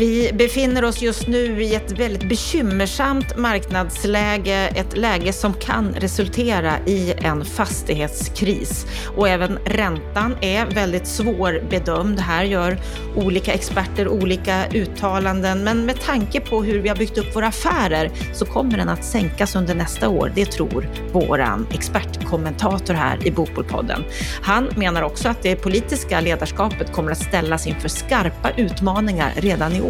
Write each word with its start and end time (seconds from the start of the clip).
Vi 0.00 0.30
befinner 0.32 0.84
oss 0.84 1.02
just 1.02 1.26
nu 1.26 1.62
i 1.62 1.74
ett 1.74 1.92
väldigt 1.92 2.28
bekymmersamt 2.28 3.36
marknadsläge, 3.36 4.72
ett 4.74 4.96
läge 4.96 5.32
som 5.32 5.54
kan 5.54 5.94
resultera 5.94 6.78
i 6.86 7.12
en 7.12 7.44
fastighetskris. 7.44 8.86
Och 9.16 9.28
även 9.28 9.58
räntan 9.64 10.36
är 10.40 10.66
väldigt 10.66 11.06
svårbedömd. 11.06 12.20
Här 12.20 12.44
gör 12.44 12.78
olika 13.16 13.52
experter 13.52 14.08
olika 14.08 14.66
uttalanden, 14.74 15.64
men 15.64 15.86
med 15.86 16.00
tanke 16.00 16.40
på 16.40 16.62
hur 16.62 16.78
vi 16.78 16.88
har 16.88 16.96
byggt 16.96 17.18
upp 17.18 17.36
våra 17.36 17.46
affärer 17.46 18.10
så 18.34 18.46
kommer 18.46 18.76
den 18.76 18.88
att 18.88 19.04
sänkas 19.04 19.56
under 19.56 19.74
nästa 19.74 20.08
år. 20.08 20.32
Det 20.34 20.44
tror 20.44 20.88
våran 21.12 21.66
expertkommentator 21.72 22.94
här 22.94 23.26
i 23.26 23.30
Bopolpodden. 23.30 24.04
Han 24.42 24.68
menar 24.76 25.02
också 25.02 25.28
att 25.28 25.42
det 25.42 25.56
politiska 25.56 26.20
ledarskapet 26.20 26.92
kommer 26.92 27.12
att 27.12 27.22
ställas 27.22 27.66
inför 27.66 27.88
skarpa 27.88 28.50
utmaningar 28.56 29.32
redan 29.36 29.72
i 29.72 29.80
år 29.80 29.89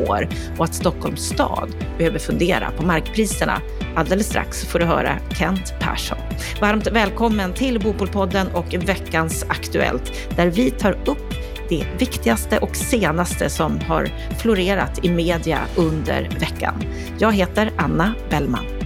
och 0.59 0.65
att 0.65 0.75
Stockholms 0.75 1.21
stad 1.21 1.75
behöver 1.99 2.19
fundera 2.19 2.71
på 2.71 2.83
markpriserna. 2.83 3.61
Alldeles 3.97 4.27
strax 4.27 4.65
får 4.65 4.79
du 4.79 4.85
höra 4.85 5.19
Kent 5.39 5.75
Persson. 5.81 6.19
Varmt 6.61 6.87
välkommen 6.87 7.53
till 7.53 7.81
Bopolpodden 7.81 8.47
och 8.55 8.75
veckans 8.75 9.45
Aktuellt 9.49 10.13
där 10.37 10.47
vi 10.47 10.71
tar 10.71 10.93
upp 10.93 11.35
det 11.69 11.85
viktigaste 11.99 12.59
och 12.59 12.77
senaste 12.77 13.51
som 13.51 13.81
har 13.81 14.09
florerat 14.39 15.05
i 15.05 15.11
media 15.11 15.59
under 15.77 16.29
veckan. 16.41 16.75
Jag 17.19 17.33
heter 17.33 17.71
Anna 17.77 18.15
Bellman. 18.31 18.80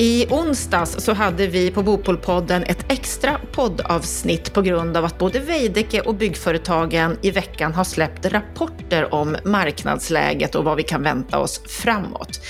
I 0.00 0.26
onsdags 0.30 0.96
så 0.98 1.12
hade 1.12 1.46
vi 1.46 1.70
på 1.70 1.82
Bopolpodden 1.82 2.62
ett 2.62 2.92
extra 2.92 3.40
poddavsnitt 3.52 4.52
på 4.52 4.62
grund 4.62 4.96
av 4.96 5.04
att 5.04 5.18
både 5.18 5.40
Veidekke 5.40 6.00
och 6.00 6.14
byggföretagen 6.14 7.18
i 7.22 7.30
veckan 7.30 7.74
har 7.74 7.84
släppt 7.84 8.26
rapporter 8.26 9.14
om 9.14 9.36
marknadsläget 9.44 10.54
och 10.54 10.64
vad 10.64 10.76
vi 10.76 10.82
kan 10.82 11.02
vänta 11.02 11.38
oss 11.38 11.60
framåt. 11.68 12.40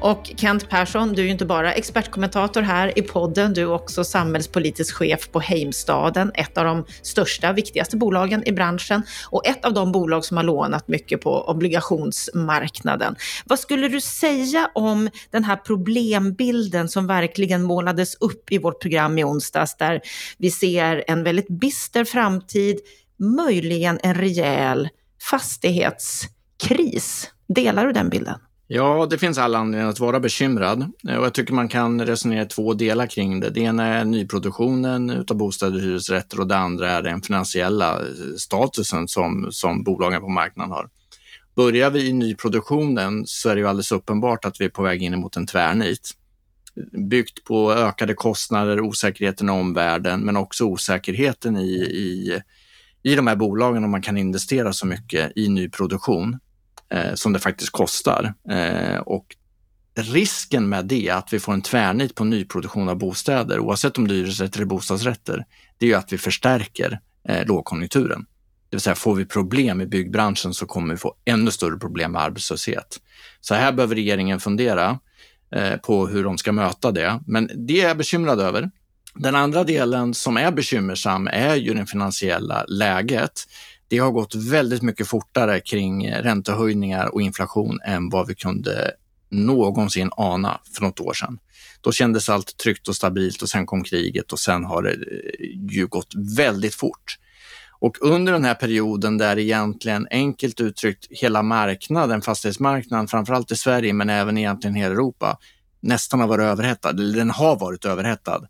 Och 0.00 0.30
Kent 0.36 0.68
Persson, 0.68 1.12
du 1.12 1.22
är 1.22 1.24
ju 1.26 1.32
inte 1.32 1.44
bara 1.44 1.72
expertkommentator 1.72 2.62
här 2.62 2.98
i 2.98 3.02
podden, 3.02 3.54
du 3.54 3.62
är 3.62 3.72
också 3.72 4.04
samhällspolitisk 4.04 4.94
chef 4.94 5.30
på 5.30 5.40
Heimstaden, 5.40 6.30
ett 6.34 6.58
av 6.58 6.64
de 6.64 6.84
största, 7.02 7.52
viktigaste 7.52 7.96
bolagen 7.96 8.48
i 8.48 8.52
branschen 8.52 9.02
och 9.30 9.46
ett 9.46 9.64
av 9.64 9.74
de 9.74 9.92
bolag 9.92 10.24
som 10.24 10.36
har 10.36 10.44
lånat 10.44 10.88
mycket 10.88 11.20
på 11.20 11.48
obligationsmarknaden. 11.48 13.16
Vad 13.44 13.58
skulle 13.58 13.88
du 13.88 14.00
säga 14.00 14.70
om 14.74 15.10
den 15.30 15.44
här 15.44 15.56
problembilden 15.56 16.88
som 16.98 17.06
verkligen 17.06 17.62
målades 17.62 18.14
upp 18.14 18.52
i 18.52 18.58
vårt 18.58 18.82
program 18.82 19.18
i 19.18 19.24
onsdags, 19.24 19.76
där 19.76 20.00
vi 20.38 20.50
ser 20.50 21.04
en 21.06 21.22
väldigt 21.22 21.48
bister 21.48 22.04
framtid, 22.04 22.80
möjligen 23.16 23.98
en 24.02 24.14
rejäl 24.14 24.88
fastighetskris. 25.30 27.30
Delar 27.48 27.86
du 27.86 27.92
den 27.92 28.08
bilden? 28.08 28.34
Ja, 28.66 29.06
det 29.10 29.18
finns 29.18 29.38
alla 29.38 29.58
anledningar 29.58 29.90
att 29.90 30.00
vara 30.00 30.20
bekymrad 30.20 30.82
och 31.02 31.10
jag 31.10 31.34
tycker 31.34 31.54
man 31.54 31.68
kan 31.68 32.06
resonera 32.06 32.42
i 32.42 32.46
två 32.46 32.74
delar 32.74 33.06
kring 33.06 33.40
det. 33.40 33.50
Det 33.50 33.60
ena 33.60 33.86
är 33.86 34.04
nyproduktionen 34.04 35.24
av 35.28 35.36
bostäder 35.36 35.76
och 35.76 35.82
hyresrätter 35.82 36.40
och 36.40 36.46
det 36.46 36.56
andra 36.56 36.90
är 36.90 37.02
den 37.02 37.22
finansiella 37.22 38.00
eh, 38.00 38.06
statusen 38.38 39.08
som, 39.08 39.48
som 39.50 39.82
bolagen 39.82 40.20
på 40.20 40.28
marknaden 40.28 40.72
har. 40.72 40.88
Börjar 41.56 41.90
vi 41.90 42.08
i 42.08 42.12
nyproduktionen 42.12 43.26
så 43.26 43.48
är 43.48 43.54
det 43.54 43.60
ju 43.60 43.68
alldeles 43.68 43.92
uppenbart 43.92 44.44
att 44.44 44.60
vi 44.60 44.64
är 44.64 44.68
på 44.68 44.82
väg 44.82 45.02
in 45.02 45.20
mot 45.20 45.36
en 45.36 45.46
tvärnit 45.46 46.17
byggt 46.92 47.44
på 47.44 47.72
ökade 47.72 48.14
kostnader, 48.14 48.80
osäkerheten 48.80 49.48
i 49.48 49.52
omvärlden, 49.52 50.20
men 50.20 50.36
också 50.36 50.64
osäkerheten 50.64 51.56
i, 51.56 51.74
i, 51.80 52.40
i 53.02 53.14
de 53.14 53.26
här 53.26 53.36
bolagen 53.36 53.84
om 53.84 53.90
man 53.90 54.02
kan 54.02 54.16
investera 54.16 54.72
så 54.72 54.86
mycket 54.86 55.32
i 55.36 55.48
nyproduktion 55.48 56.38
eh, 56.90 57.14
som 57.14 57.32
det 57.32 57.38
faktiskt 57.38 57.70
kostar. 57.70 58.34
Eh, 58.50 58.98
och 58.98 59.36
risken 59.94 60.68
med 60.68 60.84
det, 60.84 61.10
att 61.10 61.32
vi 61.32 61.40
får 61.40 61.52
en 61.52 61.62
tvärnit 61.62 62.14
på 62.14 62.24
nyproduktion 62.24 62.88
av 62.88 62.96
bostäder, 62.96 63.58
oavsett 63.58 63.98
om 63.98 64.08
det 64.08 64.14
är 64.14 64.16
hyresrätter 64.16 64.58
eller 64.58 64.66
bostadsrätter, 64.66 65.44
det 65.78 65.86
är 65.86 65.90
ju 65.90 65.94
att 65.94 66.12
vi 66.12 66.18
förstärker 66.18 67.00
eh, 67.28 67.46
lågkonjunkturen. 67.46 68.26
Det 68.70 68.76
vill 68.76 68.80
säga, 68.80 68.94
får 68.94 69.14
vi 69.14 69.24
problem 69.24 69.80
i 69.80 69.86
byggbranschen 69.86 70.54
så 70.54 70.66
kommer 70.66 70.94
vi 70.94 70.98
få 70.98 71.14
ännu 71.24 71.50
större 71.50 71.78
problem 71.78 72.12
med 72.12 72.22
arbetslöshet. 72.22 73.00
Så 73.40 73.54
här 73.54 73.72
behöver 73.72 73.94
regeringen 73.94 74.40
fundera. 74.40 74.98
Eh, 75.50 75.76
på 75.76 76.06
hur 76.06 76.24
de 76.24 76.38
ska 76.38 76.52
möta 76.52 76.92
det. 76.92 77.20
Men 77.26 77.50
det 77.54 77.80
är 77.80 77.88
jag 77.88 77.96
bekymrad 77.96 78.40
över. 78.40 78.70
Den 79.14 79.34
andra 79.34 79.64
delen 79.64 80.14
som 80.14 80.36
är 80.36 80.50
bekymmersam 80.50 81.28
är 81.32 81.54
ju 81.54 81.74
det 81.74 81.86
finansiella 81.86 82.64
läget. 82.64 83.32
Det 83.88 83.98
har 83.98 84.10
gått 84.10 84.34
väldigt 84.34 84.82
mycket 84.82 85.08
fortare 85.08 85.60
kring 85.60 86.10
räntehöjningar 86.10 87.14
och 87.14 87.22
inflation 87.22 87.80
än 87.84 88.08
vad 88.08 88.26
vi 88.26 88.34
kunde 88.34 88.92
någonsin 89.30 90.10
ana 90.16 90.60
för 90.74 90.82
något 90.82 91.00
år 91.00 91.12
sedan. 91.12 91.38
Då 91.80 91.92
kändes 91.92 92.28
allt 92.28 92.56
tryggt 92.56 92.88
och 92.88 92.96
stabilt 92.96 93.42
och 93.42 93.48
sen 93.48 93.66
kom 93.66 93.84
kriget 93.84 94.32
och 94.32 94.38
sen 94.38 94.64
har 94.64 94.82
det 94.82 94.90
eh, 94.90 95.74
ju 95.74 95.86
gått 95.86 96.12
väldigt 96.36 96.74
fort. 96.74 97.18
Och 97.80 97.96
under 98.00 98.32
den 98.32 98.44
här 98.44 98.54
perioden 98.54 99.18
där 99.18 99.38
egentligen 99.38 100.06
enkelt 100.10 100.60
uttryckt 100.60 101.06
hela 101.10 101.42
marknaden, 101.42 102.22
fastighetsmarknaden, 102.22 103.08
framförallt 103.08 103.52
i 103.52 103.56
Sverige 103.56 103.92
men 103.92 104.10
även 104.10 104.38
egentligen 104.38 104.74
hela 104.74 104.92
Europa, 104.92 105.38
nästan 105.80 106.20
har 106.20 106.26
varit 106.26 106.44
överhettad, 106.44 106.90
eller 106.90 107.18
den 107.18 107.30
har 107.30 107.58
varit 107.58 107.84
överhettad, 107.84 108.40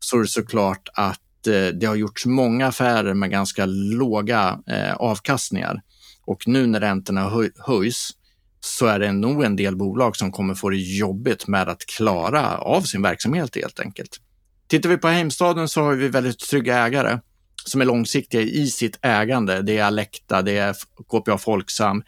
så 0.00 0.16
är 0.16 0.22
det 0.22 0.28
såklart 0.28 0.88
att 0.94 1.46
eh, 1.46 1.66
det 1.66 1.86
har 1.86 1.94
gjorts 1.94 2.26
många 2.26 2.66
affärer 2.66 3.14
med 3.14 3.30
ganska 3.30 3.66
låga 3.66 4.58
eh, 4.66 4.94
avkastningar. 4.94 5.82
Och 6.24 6.48
nu 6.48 6.66
när 6.66 6.80
räntorna 6.80 7.28
höj, 7.28 7.50
höjs 7.58 8.10
så 8.60 8.86
är 8.86 8.98
det 8.98 9.12
nog 9.12 9.44
en 9.44 9.56
del 9.56 9.76
bolag 9.76 10.16
som 10.16 10.32
kommer 10.32 10.54
få 10.54 10.70
det 10.70 10.76
jobbigt 10.76 11.46
med 11.46 11.68
att 11.68 11.86
klara 11.86 12.58
av 12.58 12.82
sin 12.82 13.02
verksamhet 13.02 13.56
helt 13.56 13.80
enkelt. 13.80 14.20
Tittar 14.66 14.88
vi 14.88 14.96
på 14.96 15.08
Heimstaden 15.08 15.68
så 15.68 15.82
har 15.82 15.94
vi 15.94 16.08
väldigt 16.08 16.38
trygga 16.38 16.78
ägare 16.78 17.18
som 17.68 17.80
är 17.80 17.84
långsiktiga 17.84 18.40
i 18.40 18.66
sitt 18.66 18.98
ägande. 19.02 19.62
Det 19.62 19.78
är 19.78 19.84
Alecta, 19.84 20.42
det 20.42 20.56
är 20.56 20.76
KPA 21.08 21.38
Folksam, 21.38 22.02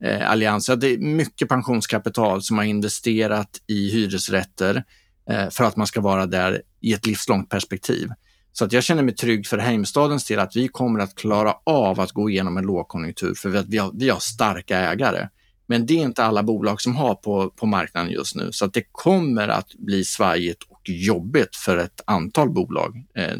eh, 0.00 0.30
Allians. 0.30 0.66
Det 0.66 0.88
är 0.88 0.98
mycket 0.98 1.48
pensionskapital 1.48 2.42
som 2.42 2.58
har 2.58 2.64
investerat 2.64 3.60
i 3.66 3.90
hyresrätter 3.90 4.84
eh, 5.30 5.50
för 5.50 5.64
att 5.64 5.76
man 5.76 5.86
ska 5.86 6.00
vara 6.00 6.26
där 6.26 6.62
i 6.80 6.92
ett 6.92 7.06
livslångt 7.06 7.50
perspektiv. 7.50 8.08
Så 8.52 8.64
att 8.64 8.72
jag 8.72 8.84
känner 8.84 9.02
mig 9.02 9.14
trygg 9.14 9.46
för 9.46 9.58
Heimstadens 9.58 10.24
del 10.24 10.38
att 10.38 10.56
vi 10.56 10.68
kommer 10.68 11.00
att 11.00 11.14
klara 11.14 11.54
av 11.64 12.00
att 12.00 12.12
gå 12.12 12.30
igenom 12.30 12.56
en 12.56 12.64
lågkonjunktur 12.64 13.34
för 13.34 13.48
vi 13.48 13.78
har, 13.78 13.90
vi 13.94 14.08
har 14.08 14.18
starka 14.18 14.78
ägare. 14.78 15.28
Men 15.66 15.86
det 15.86 15.94
är 15.94 16.02
inte 16.02 16.24
alla 16.24 16.42
bolag 16.42 16.80
som 16.80 16.96
har 16.96 17.14
på, 17.14 17.50
på 17.50 17.66
marknaden 17.66 18.10
just 18.10 18.36
nu, 18.36 18.48
så 18.52 18.64
att 18.64 18.72
det 18.72 18.84
kommer 18.92 19.48
att 19.48 19.74
bli 19.74 20.04
svajigt 20.04 20.62
och 20.68 20.80
jobbigt 20.84 21.56
för 21.56 21.76
ett 21.76 22.00
antal 22.06 22.50
bolag. 22.50 23.04
Eh, 23.16 23.36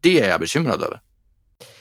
det 0.00 0.20
är 0.20 0.28
jag 0.28 0.40
bekymrad 0.40 0.82
över. 0.82 1.00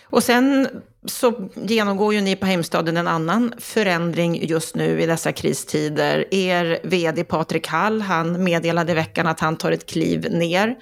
Och 0.10 0.24
sen 0.24 0.68
så 1.06 1.50
genomgår 1.56 2.14
ju 2.14 2.22
ni 2.22 2.36
på 2.36 2.46
Heimstaden 2.46 2.98
en 2.98 3.08
annan 3.08 3.54
förändring 3.58 4.48
just 4.48 4.76
nu 4.76 5.02
i 5.02 5.06
dessa 5.06 5.32
kristider. 5.32 6.34
Er 6.34 6.80
vd 6.84 7.24
Patrik 7.24 7.68
Hall, 7.68 8.02
han 8.02 8.44
meddelade 8.44 8.92
i 8.92 8.96
veckan 8.96 9.28
att 9.28 9.40
han 9.40 9.58
tar 9.58 9.72
ett 9.72 9.86
kliv 9.86 10.32
ner, 10.32 10.76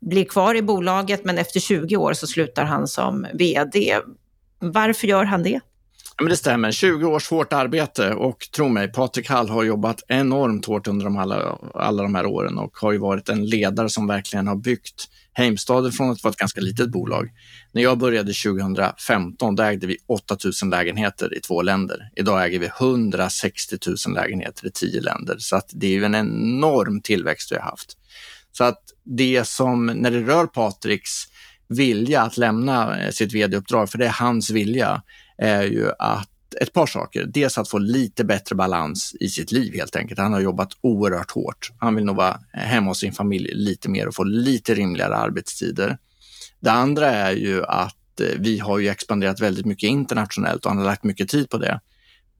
blir 0.00 0.24
kvar 0.24 0.54
i 0.54 0.62
bolaget, 0.62 1.24
men 1.24 1.38
efter 1.38 1.60
20 1.60 1.96
år 1.96 2.12
så 2.12 2.26
slutar 2.26 2.64
han 2.64 2.88
som 2.88 3.26
vd. 3.34 3.98
Varför 4.58 5.06
gör 5.06 5.24
han 5.24 5.42
det? 5.42 5.60
Men 6.22 6.30
det 6.30 6.36
stämmer. 6.36 6.72
20 6.72 7.06
års 7.06 7.30
hårt 7.30 7.52
arbete 7.52 8.14
och 8.14 8.48
tro 8.54 8.68
mig, 8.68 8.92
Patrik 8.92 9.28
Hall 9.28 9.48
har 9.48 9.64
jobbat 9.64 10.02
enormt 10.08 10.66
hårt 10.66 10.88
under 10.88 11.04
de 11.04 11.16
alla, 11.16 11.58
alla 11.74 12.02
de 12.02 12.14
här 12.14 12.26
åren 12.26 12.58
och 12.58 12.76
har 12.76 12.92
ju 12.92 12.98
varit 12.98 13.28
en 13.28 13.46
ledare 13.46 13.88
som 13.88 14.06
verkligen 14.06 14.46
har 14.46 14.56
byggt 14.56 15.08
Heimstaden 15.32 15.92
från 15.92 16.10
att 16.10 16.24
vara 16.24 16.30
ett 16.30 16.38
ganska 16.38 16.60
litet 16.60 16.90
bolag. 16.90 17.28
När 17.72 17.82
jag 17.82 17.98
började 17.98 18.32
2015, 18.32 19.56
då 19.56 19.62
ägde 19.62 19.86
vi 19.86 19.96
8000 20.06 20.70
lägenheter 20.70 21.38
i 21.38 21.40
två 21.40 21.62
länder. 21.62 22.10
Idag 22.16 22.44
äger 22.44 22.58
vi 22.58 22.66
160 22.66 23.76
000 24.06 24.14
lägenheter 24.14 24.66
i 24.66 24.70
tio 24.70 25.00
länder, 25.00 25.36
så 25.38 25.56
att 25.56 25.70
det 25.74 25.86
är 25.86 25.90
ju 25.90 26.04
en 26.04 26.14
enorm 26.14 27.00
tillväxt 27.00 27.52
vi 27.52 27.56
har 27.56 27.62
haft. 27.62 27.96
Så 28.52 28.64
att 28.64 28.82
det 29.04 29.48
som, 29.48 29.86
när 29.86 30.10
det 30.10 30.20
rör 30.20 30.46
Patriks 30.46 31.31
vilja 31.72 32.22
att 32.22 32.36
lämna 32.36 33.00
eh, 33.00 33.10
sitt 33.10 33.34
vd-uppdrag, 33.34 33.90
för 33.90 33.98
det 33.98 34.06
är 34.06 34.10
hans 34.20 34.50
vilja, 34.50 35.02
är 35.38 35.62
ju 35.62 35.90
att 35.98 36.28
ett 36.60 36.72
par 36.72 36.86
saker. 36.86 37.24
Dels 37.26 37.58
att 37.58 37.68
få 37.68 37.78
lite 37.78 38.24
bättre 38.24 38.54
balans 38.54 39.14
i 39.20 39.28
sitt 39.28 39.52
liv 39.52 39.74
helt 39.74 39.96
enkelt. 39.96 40.20
Han 40.20 40.32
har 40.32 40.40
jobbat 40.40 40.68
oerhört 40.80 41.30
hårt. 41.30 41.70
Han 41.78 41.94
vill 41.94 42.04
nog 42.04 42.16
vara 42.16 42.40
hemma 42.52 42.90
hos 42.90 42.98
sin 42.98 43.12
familj 43.12 43.50
lite 43.54 43.88
mer 43.88 44.08
och 44.08 44.14
få 44.14 44.24
lite 44.24 44.74
rimligare 44.74 45.16
arbetstider. 45.16 45.98
Det 46.60 46.70
andra 46.70 47.10
är 47.10 47.32
ju 47.32 47.64
att 47.64 48.20
eh, 48.20 48.26
vi 48.38 48.58
har 48.58 48.78
ju 48.78 48.88
expanderat 48.88 49.40
väldigt 49.40 49.66
mycket 49.66 49.88
internationellt 49.88 50.64
och 50.64 50.70
han 50.70 50.78
har 50.78 50.84
lagt 50.84 51.04
mycket 51.04 51.28
tid 51.28 51.50
på 51.50 51.58
det. 51.58 51.80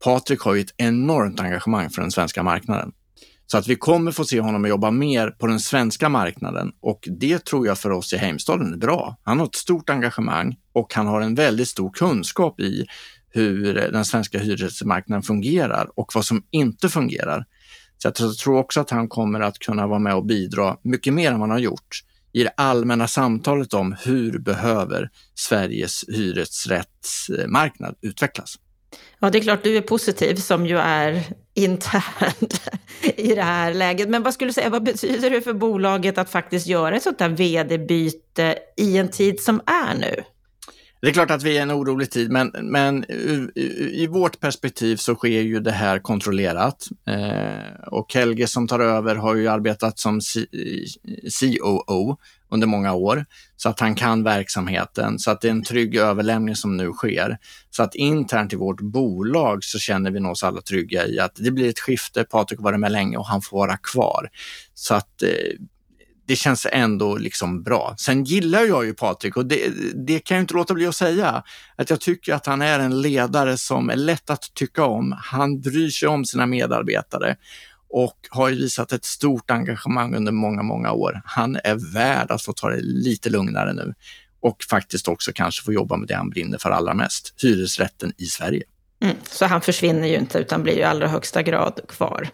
Patrik 0.05 0.41
har 0.41 0.55
ju 0.55 0.61
ett 0.61 0.75
enormt 0.77 1.41
engagemang 1.41 1.91
för 1.91 2.03
den 2.03 2.11
svenska 2.11 2.43
marknaden. 2.43 2.93
Så 3.53 3.59
att 3.59 3.69
vi 3.69 3.77
kommer 3.77 4.13
få 4.13 4.25
se 4.25 4.41
honom 4.41 4.67
jobba 4.67 4.91
mer 4.91 5.31
på 5.31 5.47
den 5.47 5.61
svenska 5.61 6.09
marknaden 6.09 6.73
och 6.81 7.09
det 7.21 7.45
tror 7.45 7.67
jag 7.67 7.79
för 7.79 7.91
oss 7.91 8.13
i 8.13 8.17
Heimstaden 8.17 8.73
är 8.73 8.77
bra. 8.77 9.17
Han 9.23 9.39
har 9.39 9.47
ett 9.47 9.55
stort 9.55 9.91
engagemang 9.91 10.57
och 10.73 10.95
han 10.95 11.07
har 11.07 11.21
en 11.21 11.35
väldigt 11.35 11.69
stor 11.69 11.91
kunskap 11.91 12.61
i 12.61 12.87
hur 13.31 13.75
den 13.75 14.05
svenska 14.05 14.39
hyresmarknaden 14.39 15.23
fungerar 15.23 15.91
och 15.95 16.13
vad 16.15 16.25
som 16.25 16.43
inte 16.51 16.89
fungerar. 16.89 17.47
Så 17.99 18.09
jag 18.09 18.39
tror 18.39 18.59
också 18.59 18.81
att 18.81 18.91
han 18.91 19.09
kommer 19.09 19.41
att 19.41 19.59
kunna 19.59 19.87
vara 19.87 19.99
med 19.99 20.15
och 20.15 20.27
bidra 20.27 20.77
mycket 20.83 21.15
mer 21.15 21.33
än 21.33 21.41
vad 21.41 21.49
han 21.49 21.51
har 21.51 21.59
gjort 21.59 22.03
i 22.33 22.43
det 22.43 22.53
allmänna 22.57 23.09
samtalet 23.09 23.75
om 23.75 23.97
hur 24.05 24.39
behöver 24.39 25.11
Sveriges 25.35 26.05
hyresrättsmarknad 26.09 27.95
utvecklas. 28.01 28.57
Ja, 29.19 29.31
det 29.31 29.39
är 29.39 29.43
klart 29.43 29.63
du 29.63 29.77
är 29.77 29.81
positiv 29.81 30.35
som 30.35 30.67
ju 30.67 30.79
är 30.79 31.23
internt 31.55 32.71
i 33.17 33.35
det 33.35 33.43
här 33.43 33.75
läget. 33.75 34.09
Men 34.09 34.23
vad 34.23 34.35
skulle 34.35 34.49
du 34.49 34.53
säga, 34.53 34.71
vad 34.71 34.83
betyder 34.83 35.31
det 35.31 35.41
för 35.41 35.53
bolaget 35.53 36.19
att 36.19 36.31
faktiskt 36.31 36.67
göra 36.67 36.97
ett 36.97 37.03
sånt 37.03 37.21
här 37.21 37.29
vd-byte 37.29 38.59
i 38.77 38.97
en 38.97 39.09
tid 39.09 39.41
som 39.41 39.61
är 39.67 39.95
nu? 39.95 40.23
Det 41.03 41.09
är 41.09 41.13
klart 41.13 41.31
att 41.31 41.43
vi 41.43 41.51
är 41.51 41.55
i 41.55 41.59
en 41.59 41.73
orolig 41.73 42.11
tid, 42.11 42.31
men, 42.31 42.53
men 42.63 43.05
i 43.93 44.07
vårt 44.07 44.41
perspektiv 44.41 44.97
så 44.97 45.15
sker 45.15 45.41
ju 45.41 45.61
det 45.61 45.71
här 45.71 45.99
kontrollerat. 45.99 46.89
Eh, 47.07 47.87
och 47.87 48.15
Helge 48.15 48.47
som 48.47 48.69
tar 48.69 48.81
över 48.81 49.15
har 49.15 49.35
ju 49.35 49.49
arbetat 49.49 49.99
som 49.99 50.21
COO 51.41 52.11
eh, 52.11 52.17
under 52.53 52.67
många 52.67 52.93
år, 52.93 53.25
så 53.57 53.69
att 53.69 53.81
han 53.81 53.95
kan 53.95 54.25
verksamheten, 54.25 55.19
så 55.19 55.31
att 55.31 55.41
det 55.41 55.49
är 55.49 55.53
en 55.53 55.63
trygg 55.63 55.97
överlämning 55.97 56.57
som 56.57 56.77
nu 56.77 56.93
sker. 56.93 57.39
Så 57.71 57.83
att 57.83 57.95
internt 57.95 58.53
i 58.53 58.57
vårt 58.57 58.81
bolag 58.81 59.65
så 59.65 59.79
känner 59.79 60.11
vi 60.11 60.21
oss 60.21 60.45
alla 60.45 60.61
trygga 60.61 61.07
i 61.07 61.21
att 61.21 61.35
det 61.35 61.51
blir 61.51 61.69
ett 61.69 61.81
skifte, 61.81 62.25
Patrik 62.25 62.59
har 62.59 62.65
varit 62.65 62.81
med 62.81 62.93
länge 62.93 63.17
och 63.17 63.27
han 63.27 63.43
får 63.43 63.59
vara 63.59 63.77
kvar. 63.77 64.29
Så 64.75 64.95
att 64.95 65.23
eh, 65.23 65.29
det 66.27 66.37
känns 66.37 66.67
ändå 66.73 67.17
liksom 67.17 67.63
bra. 67.63 67.95
Sen 67.99 68.25
gillar 68.25 68.63
jag 68.63 68.85
ju 68.85 68.95
Patrik 68.95 69.37
och 69.37 69.47
det, 69.47 69.73
det 69.95 70.19
kan 70.19 70.37
jag 70.37 70.43
inte 70.43 70.55
låta 70.55 70.75
bli 70.75 70.87
att 70.87 70.97
säga, 70.97 71.43
att 71.77 71.91
jag 71.91 72.01
tycker 72.01 72.35
att 72.35 72.47
han 72.47 72.63
är 72.63 72.79
en 72.79 73.01
ledare 73.01 73.57
som 73.57 73.91
är 73.91 73.97
lätt 73.97 74.31
att 74.31 74.55
tycka 74.55 74.85
om. 74.85 75.15
Han 75.19 75.61
bryr 75.61 75.91
sig 75.91 76.09
om 76.09 76.25
sina 76.25 76.47
medarbetare 76.47 77.37
och 77.93 78.17
har 78.31 78.51
visat 78.51 78.93
ett 78.93 79.05
stort 79.05 79.51
engagemang 79.51 80.15
under 80.15 80.33
många, 80.33 80.63
många 80.63 80.93
år. 80.93 81.23
Han 81.25 81.57
är 81.65 81.93
värd 81.95 82.31
att 82.31 82.43
få 82.43 82.53
ta 82.53 82.69
det 82.69 82.81
lite 82.81 83.31
lugnare 83.31 83.73
nu 83.73 83.95
och 84.41 84.57
faktiskt 84.71 85.09
också 85.09 85.33
kanske 85.35 85.65
få 85.65 85.73
jobba 85.73 85.97
med 85.97 86.09
det 86.09 86.15
han 86.15 86.31
brinner 86.31 86.59
för 86.59 86.71
allra 86.71 86.95
mest, 86.95 87.35
hyresrätten 87.43 88.13
i 88.19 88.25
Sverige. 88.25 88.63
Mm, 89.03 89.17
så 89.31 89.47
han 89.47 89.61
försvinner 89.61 90.09
ju 90.09 90.15
inte 90.15 90.39
utan 90.39 90.63
blir 90.63 90.73
ju 90.73 90.81
i 90.81 90.85
allra 90.85 91.09
högsta 91.09 91.43
grad 91.43 91.81
kvar. 91.89 92.29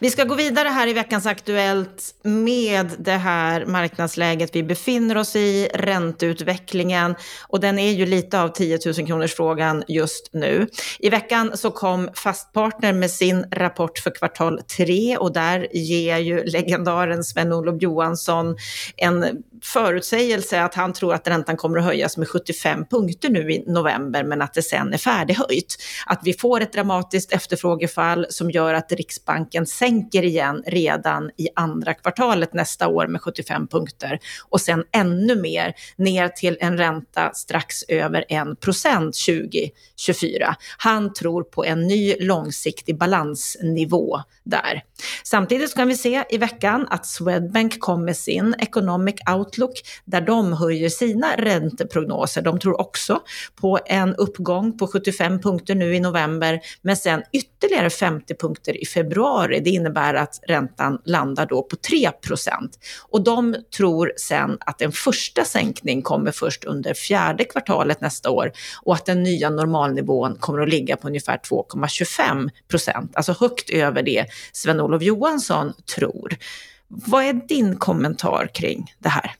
Vi 0.00 0.10
ska 0.10 0.24
gå 0.24 0.34
vidare 0.34 0.68
här 0.68 0.86
i 0.86 0.92
veckans 0.92 1.26
Aktuellt 1.26 2.14
med 2.22 2.90
det 2.98 3.12
här 3.12 3.66
marknadsläget 3.66 4.56
vi 4.56 4.62
befinner 4.62 5.16
oss 5.16 5.36
i, 5.36 5.68
ränteutvecklingen 5.74 7.14
och 7.48 7.60
den 7.60 7.78
är 7.78 7.90
ju 7.90 8.06
lite 8.06 8.40
av 8.40 8.48
10 8.48 8.78
000 8.98 9.06
kronors 9.06 9.34
frågan 9.34 9.84
just 9.88 10.30
nu. 10.32 10.66
I 10.98 11.10
veckan 11.10 11.50
så 11.54 11.70
kom 11.70 12.08
Fastpartner 12.14 12.92
med 12.92 13.10
sin 13.10 13.46
rapport 13.50 13.98
för 13.98 14.10
kvartal 14.10 14.60
3 14.76 15.16
och 15.16 15.32
där 15.32 15.68
ger 15.72 16.18
ju 16.18 16.44
legendaren 16.44 17.24
Sven-Olof 17.24 17.82
Johansson 17.82 18.56
en 18.96 19.42
förutsägelse 19.62 20.62
att 20.62 20.74
han 20.74 20.92
tror 20.92 21.14
att 21.14 21.28
räntan 21.28 21.56
kommer 21.56 21.78
att 21.78 21.84
höjas 21.84 22.16
med 22.16 22.28
75 22.28 22.86
punkter 22.86 23.30
nu 23.30 23.52
i 23.52 23.64
november 23.66 24.24
men 24.24 24.42
att 24.42 24.54
det 24.54 24.62
sen 24.62 24.92
är 24.92 24.98
färdighöjt 24.98 25.76
att 26.06 26.20
vi 26.24 26.32
får 26.32 26.60
ett 26.60 26.72
dramatiskt 26.72 27.32
efterfrågefall 27.32 28.26
som 28.30 28.50
gör 28.50 28.74
att 28.74 28.92
Riksbanken 28.92 29.66
sänker 29.66 30.22
igen 30.22 30.62
redan 30.66 31.30
i 31.36 31.48
andra 31.56 31.94
kvartalet 31.94 32.54
nästa 32.54 32.88
år 32.88 33.06
med 33.06 33.20
75 33.20 33.68
punkter 33.68 34.18
och 34.48 34.60
sen 34.60 34.84
ännu 34.92 35.36
mer 35.36 35.74
ner 35.96 36.28
till 36.28 36.56
en 36.60 36.78
ränta 36.78 37.32
strax 37.34 37.82
över 37.88 38.24
1 38.28 38.60
procent 38.60 39.16
2024. 39.26 40.56
Han 40.78 41.12
tror 41.12 41.42
på 41.42 41.64
en 41.64 41.82
ny 41.82 42.16
långsiktig 42.20 42.98
balansnivå 42.98 44.20
där. 44.44 44.82
Samtidigt 45.24 45.74
kan 45.74 45.88
vi 45.88 45.96
se 45.96 46.24
i 46.30 46.38
veckan 46.38 46.86
att 46.90 47.06
Swedbank 47.06 47.80
kom 47.80 48.04
med 48.04 48.16
sin 48.16 48.54
Economic 48.58 49.14
Outlook 49.30 49.51
där 50.04 50.20
de 50.20 50.52
höjer 50.52 50.88
sina 50.88 51.36
ränteprognoser. 51.36 52.42
De 52.42 52.58
tror 52.58 52.80
också 52.80 53.20
på 53.60 53.78
en 53.86 54.14
uppgång 54.14 54.78
på 54.78 54.86
75 54.86 55.40
punkter 55.40 55.74
nu 55.74 55.94
i 55.94 56.00
november, 56.00 56.60
men 56.82 56.96
sen 56.96 57.22
ytterligare 57.32 57.90
50 57.90 58.34
punkter 58.34 58.82
i 58.82 58.86
februari. 58.86 59.60
Det 59.60 59.70
innebär 59.70 60.14
att 60.14 60.40
räntan 60.48 60.98
landar 61.04 61.46
då 61.46 61.62
på 61.62 61.76
3% 61.76 62.12
Och 63.08 63.24
de 63.24 63.56
tror 63.76 64.12
sen 64.16 64.56
att 64.60 64.82
en 64.82 64.92
första 64.92 65.44
sänkning 65.44 66.02
kommer 66.02 66.30
först 66.30 66.64
under 66.64 66.94
fjärde 66.94 67.44
kvartalet 67.44 68.00
nästa 68.00 68.30
år 68.30 68.52
och 68.82 68.94
att 68.94 69.06
den 69.06 69.22
nya 69.22 69.50
normalnivån 69.50 70.36
kommer 70.40 70.60
att 70.60 70.68
ligga 70.68 70.96
på 70.96 71.08
ungefär 71.08 71.36
2,25% 71.36 73.08
alltså 73.14 73.32
högt 73.40 73.70
över 73.70 74.02
det 74.02 74.26
Sven-Olof 74.52 75.02
Johansson 75.02 75.72
tror. 75.96 76.36
Vad 76.94 77.24
är 77.24 77.32
din 77.48 77.76
kommentar 77.76 78.50
kring 78.54 78.94
det 78.98 79.08
här? 79.08 79.34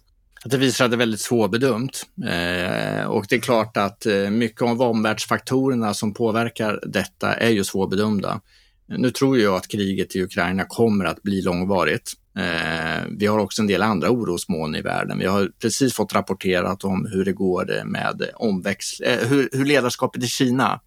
det 0.44 0.56
visar 0.56 0.84
att 0.84 0.90
det 0.90 0.94
är 0.94 0.98
väldigt 0.98 1.20
svårbedömt. 1.20 2.06
Eh, 2.16 3.04
och 3.04 3.26
det 3.28 3.34
är 3.34 3.40
klart 3.40 3.76
att 3.76 4.06
eh, 4.06 4.30
mycket 4.30 4.62
av 4.62 4.82
omvärldsfaktorerna 4.82 5.94
som 5.94 6.14
påverkar 6.14 6.80
detta 6.86 7.34
är 7.34 7.50
ju 7.50 7.64
svårbedömda. 7.64 8.40
Nu 8.86 9.10
tror 9.10 9.38
jag 9.38 9.54
att 9.54 9.68
kriget 9.68 10.16
i 10.16 10.22
Ukraina 10.22 10.64
kommer 10.64 11.04
att 11.04 11.22
bli 11.22 11.42
långvarigt. 11.42 12.12
Eh, 12.38 13.06
vi 13.18 13.26
har 13.26 13.38
också 13.38 13.62
en 13.62 13.68
del 13.68 13.82
andra 13.82 14.10
orosmoln 14.10 14.74
i 14.74 14.80
världen. 14.80 15.18
Vi 15.18 15.26
har 15.26 15.50
precis 15.62 15.94
fått 15.94 16.14
rapporterat 16.14 16.84
om 16.84 17.08
hur 17.12 17.24
det 17.24 17.32
går 17.32 17.84
med 17.84 18.30
omväxt, 18.34 19.00
eh, 19.00 19.28
hur, 19.28 19.48
hur 19.52 19.64
ledarskapet 19.64 20.22
i 20.22 20.26
Kina 20.26 20.80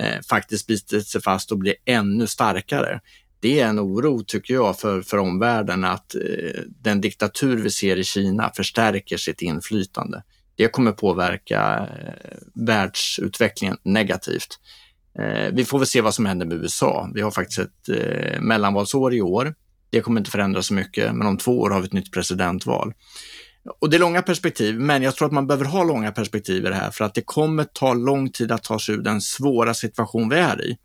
eh, 0.00 0.20
faktiskt 0.28 0.66
biter 0.66 1.00
sig 1.00 1.22
fast 1.22 1.52
och 1.52 1.58
blir 1.58 1.74
ännu 1.84 2.26
starkare 2.26 3.00
det 3.44 3.60
är 3.60 3.66
en 3.66 3.80
oro, 3.80 4.24
tycker 4.26 4.54
jag, 4.54 4.78
för, 4.78 5.02
för 5.02 5.18
omvärlden 5.18 5.84
att 5.84 6.14
eh, 6.14 6.60
den 6.66 7.00
diktatur 7.00 7.56
vi 7.56 7.70
ser 7.70 7.96
i 7.96 8.04
Kina 8.04 8.50
förstärker 8.56 9.16
sitt 9.16 9.42
inflytande. 9.42 10.22
Det 10.56 10.68
kommer 10.68 10.92
påverka 10.92 11.88
eh, 11.98 12.38
världsutvecklingen 12.54 13.76
negativt. 13.82 14.58
Eh, 15.18 15.52
vi 15.52 15.64
får 15.64 15.78
väl 15.78 15.86
se 15.86 16.00
vad 16.00 16.14
som 16.14 16.26
händer 16.26 16.46
med 16.46 16.56
USA. 16.56 17.10
Vi 17.14 17.20
har 17.20 17.30
faktiskt 17.30 17.58
ett 17.58 17.88
eh, 17.88 18.40
mellanvalsår 18.40 19.14
i 19.14 19.22
år. 19.22 19.54
Det 19.90 20.00
kommer 20.00 20.20
inte 20.20 20.30
förändras 20.30 20.66
så 20.66 20.74
mycket, 20.74 21.14
men 21.14 21.26
om 21.26 21.36
två 21.36 21.60
år 21.60 21.70
har 21.70 21.80
vi 21.80 21.86
ett 21.86 21.92
nytt 21.92 22.12
presidentval. 22.12 22.92
Och 23.80 23.90
det 23.90 23.96
är 23.96 24.00
långa 24.00 24.22
perspektiv, 24.22 24.80
men 24.80 25.02
jag 25.02 25.16
tror 25.16 25.26
att 25.26 25.32
man 25.32 25.46
behöver 25.46 25.64
ha 25.64 25.84
långa 25.84 26.12
perspektiv 26.12 26.66
i 26.66 26.68
det 26.68 26.74
här 26.74 26.90
för 26.90 27.04
att 27.04 27.14
det 27.14 27.22
kommer 27.22 27.64
ta 27.64 27.94
lång 27.94 28.30
tid 28.30 28.52
att 28.52 28.62
ta 28.62 28.78
sig 28.78 28.94
ur 28.94 29.02
den 29.02 29.20
svåra 29.20 29.74
situation 29.74 30.28
vi 30.28 30.36
är 30.36 30.64
i. 30.64 30.76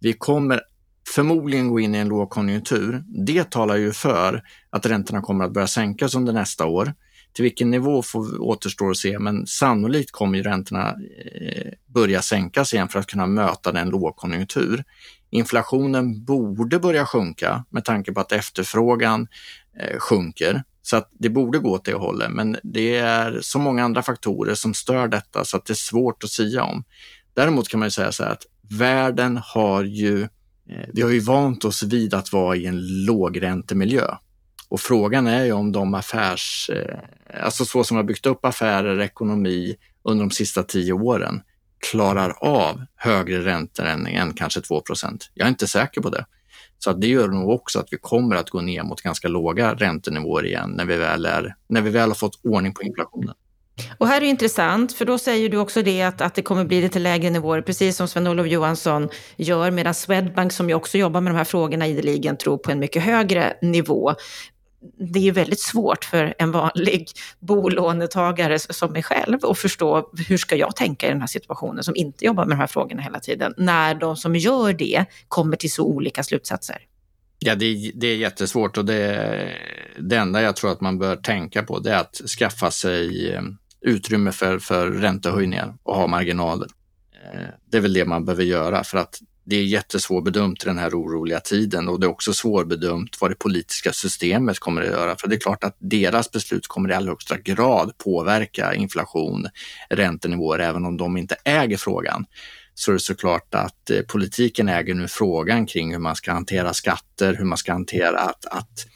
Vi 0.00 0.12
kommer 0.12 0.60
förmodligen 1.08 1.68
gå 1.68 1.80
in 1.80 1.94
i 1.94 1.98
en 1.98 2.08
lågkonjunktur. 2.08 3.04
Det 3.26 3.50
talar 3.50 3.76
ju 3.76 3.92
för 3.92 4.42
att 4.70 4.86
räntorna 4.86 5.20
kommer 5.20 5.44
att 5.44 5.52
börja 5.52 5.66
sänkas 5.66 6.14
under 6.14 6.32
nästa 6.32 6.66
år. 6.66 6.94
Till 7.32 7.42
vilken 7.42 7.70
nivå 7.70 8.02
får, 8.02 8.42
återstår 8.42 8.90
att 8.90 8.96
se, 8.96 9.18
men 9.18 9.46
sannolikt 9.46 10.10
kommer 10.10 10.38
ju 10.38 10.44
räntorna 10.44 10.88
eh, 10.90 11.72
börja 11.86 12.22
sänkas 12.22 12.74
igen 12.74 12.88
för 12.88 12.98
att 12.98 13.06
kunna 13.06 13.26
möta 13.26 13.72
den 13.72 13.88
lågkonjunktur. 13.88 14.84
Inflationen 15.30 16.24
borde 16.24 16.78
börja 16.78 17.06
sjunka 17.06 17.64
med 17.70 17.84
tanke 17.84 18.12
på 18.12 18.20
att 18.20 18.32
efterfrågan 18.32 19.28
eh, 19.80 19.98
sjunker. 19.98 20.62
Så 20.82 20.96
att 20.96 21.08
det 21.12 21.28
borde 21.28 21.58
gå 21.58 21.70
åt 21.70 21.84
det 21.84 21.94
hållet, 21.94 22.30
men 22.30 22.56
det 22.62 22.96
är 22.96 23.38
så 23.40 23.58
många 23.58 23.84
andra 23.84 24.02
faktorer 24.02 24.54
som 24.54 24.74
stör 24.74 25.08
detta 25.08 25.44
så 25.44 25.56
att 25.56 25.64
det 25.64 25.72
är 25.72 25.74
svårt 25.74 26.24
att 26.24 26.30
sia 26.30 26.64
om. 26.64 26.84
Däremot 27.34 27.68
kan 27.68 27.80
man 27.80 27.86
ju 27.86 27.90
säga 27.90 28.12
så 28.12 28.24
här 28.24 28.30
att 28.30 28.46
världen 28.70 29.40
har 29.44 29.84
ju 29.84 30.22
Eh, 30.22 30.28
Eh, 30.70 30.88
vi 30.92 31.02
har 31.02 31.10
ju 31.10 31.20
vant 31.20 31.64
oss 31.64 31.82
vid 31.82 32.14
att 32.14 32.32
vara 32.32 32.56
i 32.56 32.66
en 32.66 33.04
lågräntemiljö. 33.04 34.14
Och 34.68 34.80
frågan 34.80 35.26
är 35.26 35.44
ju 35.44 35.52
om 35.52 35.72
de 35.72 35.94
affärs, 35.94 36.70
eh, 36.72 36.98
alltså 37.44 37.64
så 37.64 37.84
som 37.84 37.96
har 37.96 38.04
byggt 38.04 38.26
upp 38.26 38.44
affärer, 38.44 39.00
ekonomi 39.00 39.76
under 40.02 40.24
de 40.24 40.30
sista 40.30 40.62
tio 40.62 40.92
åren, 40.92 41.42
klarar 41.90 42.30
av 42.40 42.84
högre 42.96 43.44
räntor 43.44 43.84
än, 43.84 44.06
än 44.06 44.34
kanske 44.34 44.60
2% 44.60 45.30
Jag 45.34 45.44
är 45.44 45.48
inte 45.48 45.66
säker 45.66 46.00
på 46.00 46.10
det. 46.10 46.26
Så 46.78 46.90
att 46.90 47.00
det 47.00 47.06
gör 47.06 47.28
nog 47.28 47.50
också 47.50 47.78
att 47.78 47.88
vi 47.90 47.98
kommer 47.98 48.36
att 48.36 48.50
gå 48.50 48.60
ner 48.60 48.82
mot 48.82 49.00
ganska 49.00 49.28
låga 49.28 49.74
räntenivåer 49.74 50.46
igen 50.46 50.70
när 50.76 50.84
vi 50.84 50.96
väl, 50.96 51.26
är, 51.26 51.54
när 51.68 51.80
vi 51.80 51.90
väl 51.90 52.10
har 52.10 52.14
fått 52.14 52.40
ordning 52.44 52.74
på 52.74 52.82
inflationen. 52.82 53.34
Och 53.98 54.08
här 54.08 54.16
är 54.16 54.20
det 54.20 54.26
intressant, 54.26 54.92
för 54.92 55.04
då 55.04 55.18
säger 55.18 55.48
du 55.48 55.56
också 55.56 55.82
det 55.82 56.02
att, 56.02 56.20
att 56.20 56.34
det 56.34 56.42
kommer 56.42 56.64
bli 56.64 56.80
lite 56.80 56.98
lägre 56.98 57.30
nivåer, 57.30 57.62
precis 57.62 57.96
som 57.96 58.08
Sven-Olof 58.08 58.46
Johansson 58.46 59.08
gör, 59.36 59.70
medan 59.70 59.94
Swedbank, 59.94 60.52
som 60.52 60.68
ju 60.68 60.74
också 60.74 60.98
jobbar 60.98 61.20
med 61.20 61.32
de 61.32 61.36
här 61.36 61.44
frågorna 61.44 61.86
ideligen, 61.86 62.36
tror 62.36 62.58
på 62.58 62.70
en 62.70 62.78
mycket 62.78 63.02
högre 63.02 63.56
nivå. 63.62 64.14
Det 65.12 65.18
är 65.18 65.22
ju 65.22 65.30
väldigt 65.30 65.60
svårt 65.60 66.04
för 66.04 66.34
en 66.38 66.52
vanlig 66.52 67.08
bolånetagare 67.40 68.58
som 68.58 68.92
mig 68.92 69.02
själv 69.02 69.38
att 69.44 69.58
förstå 69.58 70.10
hur 70.28 70.36
ska 70.36 70.56
jag 70.56 70.76
tänka 70.76 71.06
i 71.06 71.10
den 71.10 71.20
här 71.20 71.26
situationen, 71.26 71.84
som 71.84 71.96
inte 71.96 72.24
jobbar 72.24 72.44
med 72.44 72.56
de 72.56 72.60
här 72.60 72.66
frågorna 72.66 73.02
hela 73.02 73.20
tiden, 73.20 73.54
när 73.56 73.94
de 73.94 74.16
som 74.16 74.36
gör 74.36 74.72
det 74.72 75.04
kommer 75.28 75.56
till 75.56 75.72
så 75.72 75.84
olika 75.84 76.22
slutsatser. 76.22 76.76
Ja, 77.44 77.54
det, 77.54 77.92
det 77.94 78.06
är 78.06 78.16
jättesvårt 78.16 78.78
och 78.78 78.84
det, 78.84 79.48
det 79.98 80.16
enda 80.16 80.42
jag 80.42 80.56
tror 80.56 80.72
att 80.72 80.80
man 80.80 80.98
bör 80.98 81.16
tänka 81.16 81.62
på 81.62 81.78
det 81.78 81.90
är 81.90 81.98
att 81.98 82.14
skaffa 82.38 82.70
sig 82.70 83.34
eh, 83.34 83.42
utrymme 83.82 84.32
för, 84.32 84.58
för 84.58 84.90
räntehöjningar 84.90 85.74
och 85.82 85.96
ha 85.96 86.06
marginaler. 86.06 86.68
Eh, 87.24 87.46
det 87.70 87.76
är 87.76 87.80
väl 87.80 87.92
det 87.92 88.04
man 88.04 88.24
behöver 88.24 88.44
göra 88.44 88.84
för 88.84 88.98
att 88.98 89.18
det 89.44 89.56
är 89.56 89.64
jättesvårbedömt 89.64 90.62
i 90.62 90.66
den 90.66 90.78
här 90.78 90.90
oroliga 90.90 91.40
tiden 91.40 91.88
och 91.88 92.00
det 92.00 92.06
är 92.06 92.10
också 92.10 92.32
svårbedömt 92.32 93.20
vad 93.20 93.30
det 93.30 93.34
politiska 93.34 93.92
systemet 93.92 94.58
kommer 94.58 94.82
att 94.82 94.88
göra. 94.88 95.16
För 95.16 95.28
det 95.28 95.34
är 95.34 95.40
klart 95.40 95.64
att 95.64 95.76
deras 95.78 96.30
beslut 96.30 96.66
kommer 96.66 96.90
i 96.90 96.94
allra 96.94 97.10
högsta 97.10 97.38
grad 97.38 97.98
påverka 97.98 98.74
inflation, 98.74 99.48
räntenivåer, 99.90 100.58
även 100.58 100.84
om 100.84 100.96
de 100.96 101.16
inte 101.16 101.36
äger 101.44 101.76
frågan 101.76 102.26
så 102.74 102.90
det 102.90 102.96
är 102.96 102.98
såklart 102.98 103.54
att 103.54 103.90
eh, 103.90 104.00
politiken 104.02 104.68
äger 104.68 104.94
nu 104.94 105.08
frågan 105.08 105.66
kring 105.66 105.92
hur 105.92 105.98
man 105.98 106.16
ska 106.16 106.32
hantera 106.32 106.74
skatter, 106.74 107.34
hur 107.34 107.44
man 107.44 107.58
ska 107.58 107.72
hantera 107.72 108.18
att, 108.18 108.44
att 108.46 108.86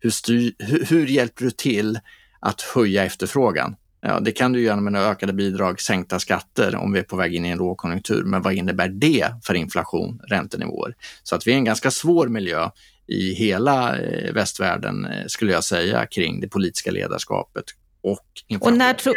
hur, 0.00 0.10
styr, 0.10 0.54
hur, 0.58 0.84
hur 0.84 1.06
hjälper 1.06 1.44
du 1.44 1.50
till 1.50 2.00
att 2.40 2.60
höja 2.60 3.04
efterfrågan? 3.04 3.76
Ja, 4.04 4.20
det 4.20 4.32
kan 4.32 4.52
du 4.52 4.60
göra 4.60 4.80
med 4.80 5.02
ökade 5.02 5.32
bidrag, 5.32 5.80
sänkta 5.80 6.18
skatter 6.18 6.76
om 6.76 6.92
vi 6.92 6.98
är 6.98 7.02
på 7.02 7.16
väg 7.16 7.34
in 7.34 7.44
i 7.44 7.48
en 7.48 7.58
lågkonjunktur. 7.58 8.24
Men 8.24 8.42
vad 8.42 8.54
innebär 8.54 8.88
det 8.88 9.34
för 9.42 9.54
inflation, 9.54 10.20
räntenivåer? 10.28 10.94
Så 11.22 11.36
att 11.36 11.46
vi 11.46 11.50
är 11.50 11.54
i 11.54 11.58
en 11.58 11.64
ganska 11.64 11.90
svår 11.90 12.28
miljö 12.28 12.70
i 13.06 13.34
hela 13.34 13.98
eh, 13.98 14.32
västvärlden, 14.32 15.04
eh, 15.04 15.26
skulle 15.26 15.52
jag 15.52 15.64
säga, 15.64 16.06
kring 16.06 16.40
det 16.40 16.48
politiska 16.48 16.90
ledarskapet 16.90 17.64
och 18.02 18.26
inflation. 18.46 18.72
Och 18.72 18.78
när, 18.78 18.94
tro, 18.94 19.12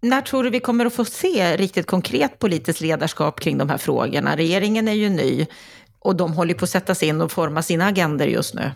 när 0.00 0.20
tror 0.20 0.44
du 0.44 0.50
vi 0.50 0.60
kommer 0.60 0.86
att 0.86 0.94
få 0.94 1.04
se 1.04 1.56
riktigt 1.56 1.86
konkret 1.86 2.38
politiskt 2.38 2.80
ledarskap 2.80 3.40
kring 3.40 3.58
de 3.58 3.68
här 3.68 3.78
frågorna? 3.78 4.36
Regeringen 4.36 4.88
är 4.88 4.92
ju 4.92 5.08
ny 5.08 5.46
och 5.98 6.16
de 6.16 6.32
håller 6.32 6.54
på 6.54 6.64
att 6.64 6.70
sätta 6.70 6.94
sig 6.94 7.08
in 7.08 7.20
och 7.20 7.32
forma 7.32 7.62
sina 7.62 7.86
agender 7.86 8.26
just 8.26 8.54
nu. 8.54 8.70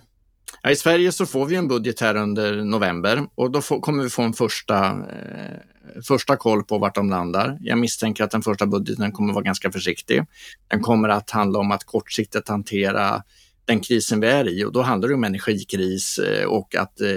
Ja, 0.63 0.71
I 0.71 0.77
Sverige 0.77 1.13
så 1.13 1.27
får 1.27 1.47
vi 1.47 1.57
en 1.57 1.69
budget 1.69 2.01
här 2.01 2.17
under 2.17 2.65
november 2.65 3.27
och 3.35 3.51
då 3.51 3.63
får, 3.63 3.81
kommer 3.81 4.03
vi 4.03 4.11
få 4.11 4.23
en 4.23 4.33
första, 4.33 4.87
eh, 4.89 6.03
första 6.09 6.37
koll 6.37 6.65
på 6.65 6.79
vart 6.79 6.95
de 6.95 7.11
landar. 7.11 7.59
Jag 7.61 7.79
misstänker 7.79 8.25
att 8.25 8.31
den 8.31 8.43
första 8.43 8.67
budgeten 8.67 9.13
kommer 9.13 9.33
vara 9.33 9.45
ganska 9.45 9.73
försiktig. 9.73 10.23
Den 10.69 10.81
kommer 10.81 11.09
att 11.09 11.31
handla 11.31 11.59
om 11.59 11.71
att 11.71 11.85
kortsiktigt 11.85 12.49
hantera 12.49 13.23
den 13.65 13.81
krisen 13.81 14.21
vi 14.21 14.27
är 14.27 14.49
i 14.49 14.65
och 14.65 14.73
då 14.73 14.83
handlar 14.83 15.09
det 15.09 15.15
om 15.15 15.25
energikris 15.25 16.19
eh, 16.19 16.45
och 16.45 16.75
att 16.75 17.01
eh, 17.01 17.09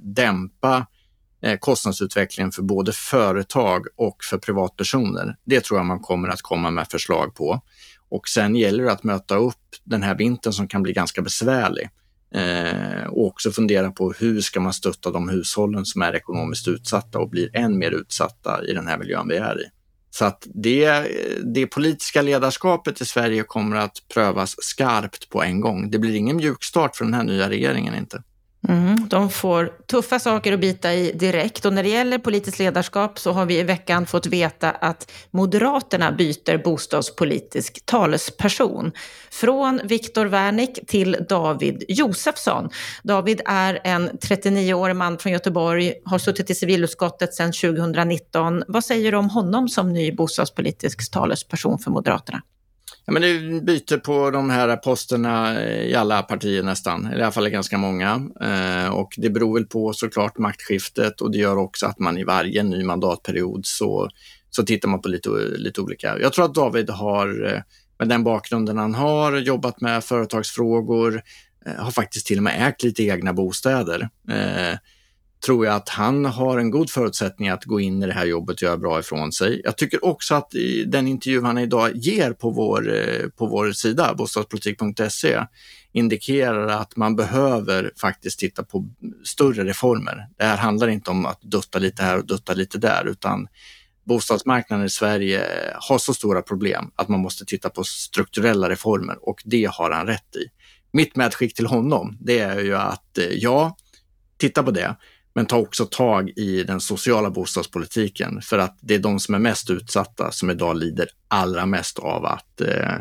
dämpa 0.00 0.86
eh, 1.42 1.58
kostnadsutvecklingen 1.58 2.52
för 2.52 2.62
både 2.62 2.92
företag 2.92 3.86
och 3.96 4.16
för 4.30 4.38
privatpersoner. 4.38 5.36
Det 5.44 5.60
tror 5.60 5.78
jag 5.78 5.86
man 5.86 6.00
kommer 6.00 6.28
att 6.28 6.42
komma 6.42 6.70
med 6.70 6.88
förslag 6.88 7.34
på. 7.34 7.60
Och 8.08 8.28
sen 8.28 8.56
gäller 8.56 8.84
det 8.84 8.92
att 8.92 9.04
möta 9.04 9.36
upp 9.36 9.76
den 9.84 10.02
här 10.02 10.14
vintern 10.14 10.52
som 10.52 10.68
kan 10.68 10.82
bli 10.82 10.92
ganska 10.92 11.22
besvärlig. 11.22 11.90
Eh, 12.34 13.06
och 13.08 13.26
också 13.26 13.50
fundera 13.50 13.90
på 13.90 14.12
hur 14.12 14.40
ska 14.40 14.60
man 14.60 14.72
stötta 14.72 15.10
de 15.10 15.28
hushållen 15.28 15.84
som 15.84 16.02
är 16.02 16.14
ekonomiskt 16.14 16.68
utsatta 16.68 17.18
och 17.18 17.30
blir 17.30 17.56
än 17.56 17.78
mer 17.78 17.90
utsatta 17.90 18.64
i 18.64 18.72
den 18.72 18.86
här 18.86 18.98
miljön 18.98 19.28
vi 19.28 19.36
är 19.36 19.60
i. 19.60 19.64
Så 20.10 20.24
att 20.24 20.46
det, 20.54 21.06
det 21.54 21.66
politiska 21.66 22.22
ledarskapet 22.22 23.00
i 23.00 23.04
Sverige 23.04 23.42
kommer 23.42 23.76
att 23.76 23.96
prövas 24.14 24.54
skarpt 24.58 25.28
på 25.28 25.42
en 25.42 25.60
gång. 25.60 25.90
Det 25.90 25.98
blir 25.98 26.14
ingen 26.14 26.36
mjukstart 26.36 26.96
för 26.96 27.04
den 27.04 27.14
här 27.14 27.24
nya 27.24 27.50
regeringen 27.50 27.94
inte. 27.94 28.22
Mm, 28.68 29.08
de 29.08 29.30
får 29.30 29.72
tuffa 29.86 30.18
saker 30.18 30.52
att 30.52 30.60
bita 30.60 30.94
i 30.94 31.12
direkt. 31.12 31.64
Och 31.64 31.72
när 31.72 31.82
det 31.82 31.88
gäller 31.88 32.18
politiskt 32.18 32.58
ledarskap 32.58 33.18
så 33.18 33.32
har 33.32 33.46
vi 33.46 33.58
i 33.58 33.62
veckan 33.62 34.06
fått 34.06 34.26
veta 34.26 34.70
att 34.70 35.12
Moderaterna 35.30 36.12
byter 36.12 36.64
bostadspolitisk 36.64 37.86
talesperson. 37.86 38.92
Från 39.30 39.80
Viktor 39.84 40.26
Wernick 40.26 40.86
till 40.86 41.16
David 41.28 41.84
Josefsson. 41.88 42.70
David 43.02 43.40
är 43.46 43.80
en 43.84 44.10
39-årig 44.10 44.96
man 44.96 45.18
från 45.18 45.32
Göteborg, 45.32 45.94
har 46.04 46.18
suttit 46.18 46.50
i 46.50 46.54
civilutskottet 46.54 47.34
sedan 47.34 47.52
2019. 47.52 48.62
Vad 48.68 48.84
säger 48.84 49.12
du 49.12 49.18
om 49.18 49.30
honom 49.30 49.68
som 49.68 49.92
ny 49.92 50.12
bostadspolitisk 50.12 51.10
talesperson 51.10 51.78
för 51.78 51.90
Moderaterna? 51.90 52.42
Ja, 53.10 53.14
men 53.14 53.22
det 53.22 53.60
byter 53.60 53.98
på 53.98 54.30
de 54.30 54.50
här 54.50 54.76
posterna 54.76 55.60
eh, 55.60 55.82
i 55.82 55.94
alla 55.94 56.22
partier 56.22 56.62
nästan, 56.62 57.12
i 57.12 57.22
alla 57.22 57.30
fall 57.30 57.48
ganska 57.48 57.78
många. 57.78 58.30
Eh, 58.40 58.88
och 58.88 59.14
det 59.16 59.30
beror 59.30 59.54
väl 59.54 59.66
på 59.66 59.92
såklart 59.92 60.38
maktskiftet 60.38 61.20
och 61.20 61.30
det 61.30 61.38
gör 61.38 61.56
också 61.56 61.86
att 61.86 61.98
man 61.98 62.18
i 62.18 62.24
varje 62.24 62.62
ny 62.62 62.84
mandatperiod 62.84 63.66
så, 63.66 64.08
så 64.50 64.62
tittar 64.62 64.88
man 64.88 65.02
på 65.02 65.08
lite, 65.08 65.30
lite 65.56 65.80
olika. 65.80 66.18
Jag 66.18 66.32
tror 66.32 66.44
att 66.44 66.54
David 66.54 66.90
har, 66.90 67.46
eh, 67.46 67.60
med 67.98 68.08
den 68.08 68.24
bakgrunden 68.24 68.78
han 68.78 68.94
har, 68.94 69.36
jobbat 69.36 69.80
med 69.80 70.04
företagsfrågor, 70.04 71.22
eh, 71.66 71.74
har 71.74 71.90
faktiskt 71.90 72.26
till 72.26 72.36
och 72.36 72.44
med 72.44 72.68
ägt 72.68 72.82
lite 72.82 73.02
egna 73.02 73.32
bostäder. 73.32 74.08
Eh, 74.28 74.78
tror 75.46 75.66
jag 75.66 75.74
att 75.74 75.88
han 75.88 76.24
har 76.24 76.58
en 76.58 76.70
god 76.70 76.90
förutsättning 76.90 77.48
att 77.48 77.64
gå 77.64 77.80
in 77.80 78.02
i 78.02 78.06
det 78.06 78.12
här 78.12 78.26
jobbet 78.26 78.56
och 78.56 78.62
göra 78.62 78.76
bra 78.76 79.00
ifrån 79.00 79.32
sig. 79.32 79.60
Jag 79.64 79.76
tycker 79.76 80.04
också 80.04 80.34
att 80.34 80.54
i 80.54 80.84
den 80.84 81.06
intervju 81.06 81.42
han 81.42 81.58
idag 81.58 81.96
ger 81.96 82.32
på 82.32 82.50
vår, 82.50 82.94
eh, 82.94 83.28
på 83.28 83.46
vår 83.46 83.72
sida, 83.72 84.14
bostadspolitik.se, 84.14 85.44
indikerar 85.92 86.68
att 86.68 86.96
man 86.96 87.16
behöver 87.16 87.92
faktiskt 88.00 88.38
titta 88.38 88.62
på 88.64 88.88
större 89.24 89.64
reformer. 89.64 90.28
Det 90.38 90.44
här 90.44 90.56
handlar 90.56 90.88
inte 90.88 91.10
om 91.10 91.26
att 91.26 91.42
dutta 91.42 91.78
lite 91.78 92.02
här 92.02 92.18
och 92.18 92.26
dutta 92.26 92.54
lite 92.54 92.78
där, 92.78 93.08
utan 93.08 93.48
bostadsmarknaden 94.04 94.86
i 94.86 94.90
Sverige 94.90 95.46
har 95.74 95.98
så 95.98 96.14
stora 96.14 96.42
problem 96.42 96.90
att 96.96 97.08
man 97.08 97.20
måste 97.20 97.44
titta 97.44 97.70
på 97.70 97.84
strukturella 97.84 98.68
reformer 98.68 99.28
och 99.28 99.42
det 99.44 99.68
har 99.72 99.90
han 99.90 100.06
rätt 100.06 100.36
i. 100.36 100.44
Mitt 100.92 101.16
medskick 101.16 101.54
till 101.54 101.66
honom, 101.66 102.18
det 102.20 102.38
är 102.38 102.60
ju 102.60 102.76
att 102.76 103.18
eh, 103.18 103.24
ja, 103.24 103.76
titta 104.38 104.62
på 104.62 104.70
det. 104.70 104.96
Men 105.32 105.46
ta 105.46 105.56
också 105.56 105.86
tag 105.86 106.30
i 106.36 106.62
den 106.64 106.80
sociala 106.80 107.30
bostadspolitiken 107.30 108.42
för 108.42 108.58
att 108.58 108.78
det 108.80 108.94
är 108.94 108.98
de 108.98 109.20
som 109.20 109.34
är 109.34 109.38
mest 109.38 109.70
utsatta 109.70 110.32
som 110.32 110.50
idag 110.50 110.76
lider 110.76 111.08
allra 111.28 111.66
mest 111.66 111.98
av 111.98 112.24
att 112.24 112.60
eh, 112.60 112.94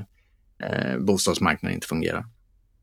eh, 0.63 0.97
bostadsmarknaden 0.99 1.75
inte 1.75 1.87
fungerar. 1.87 2.25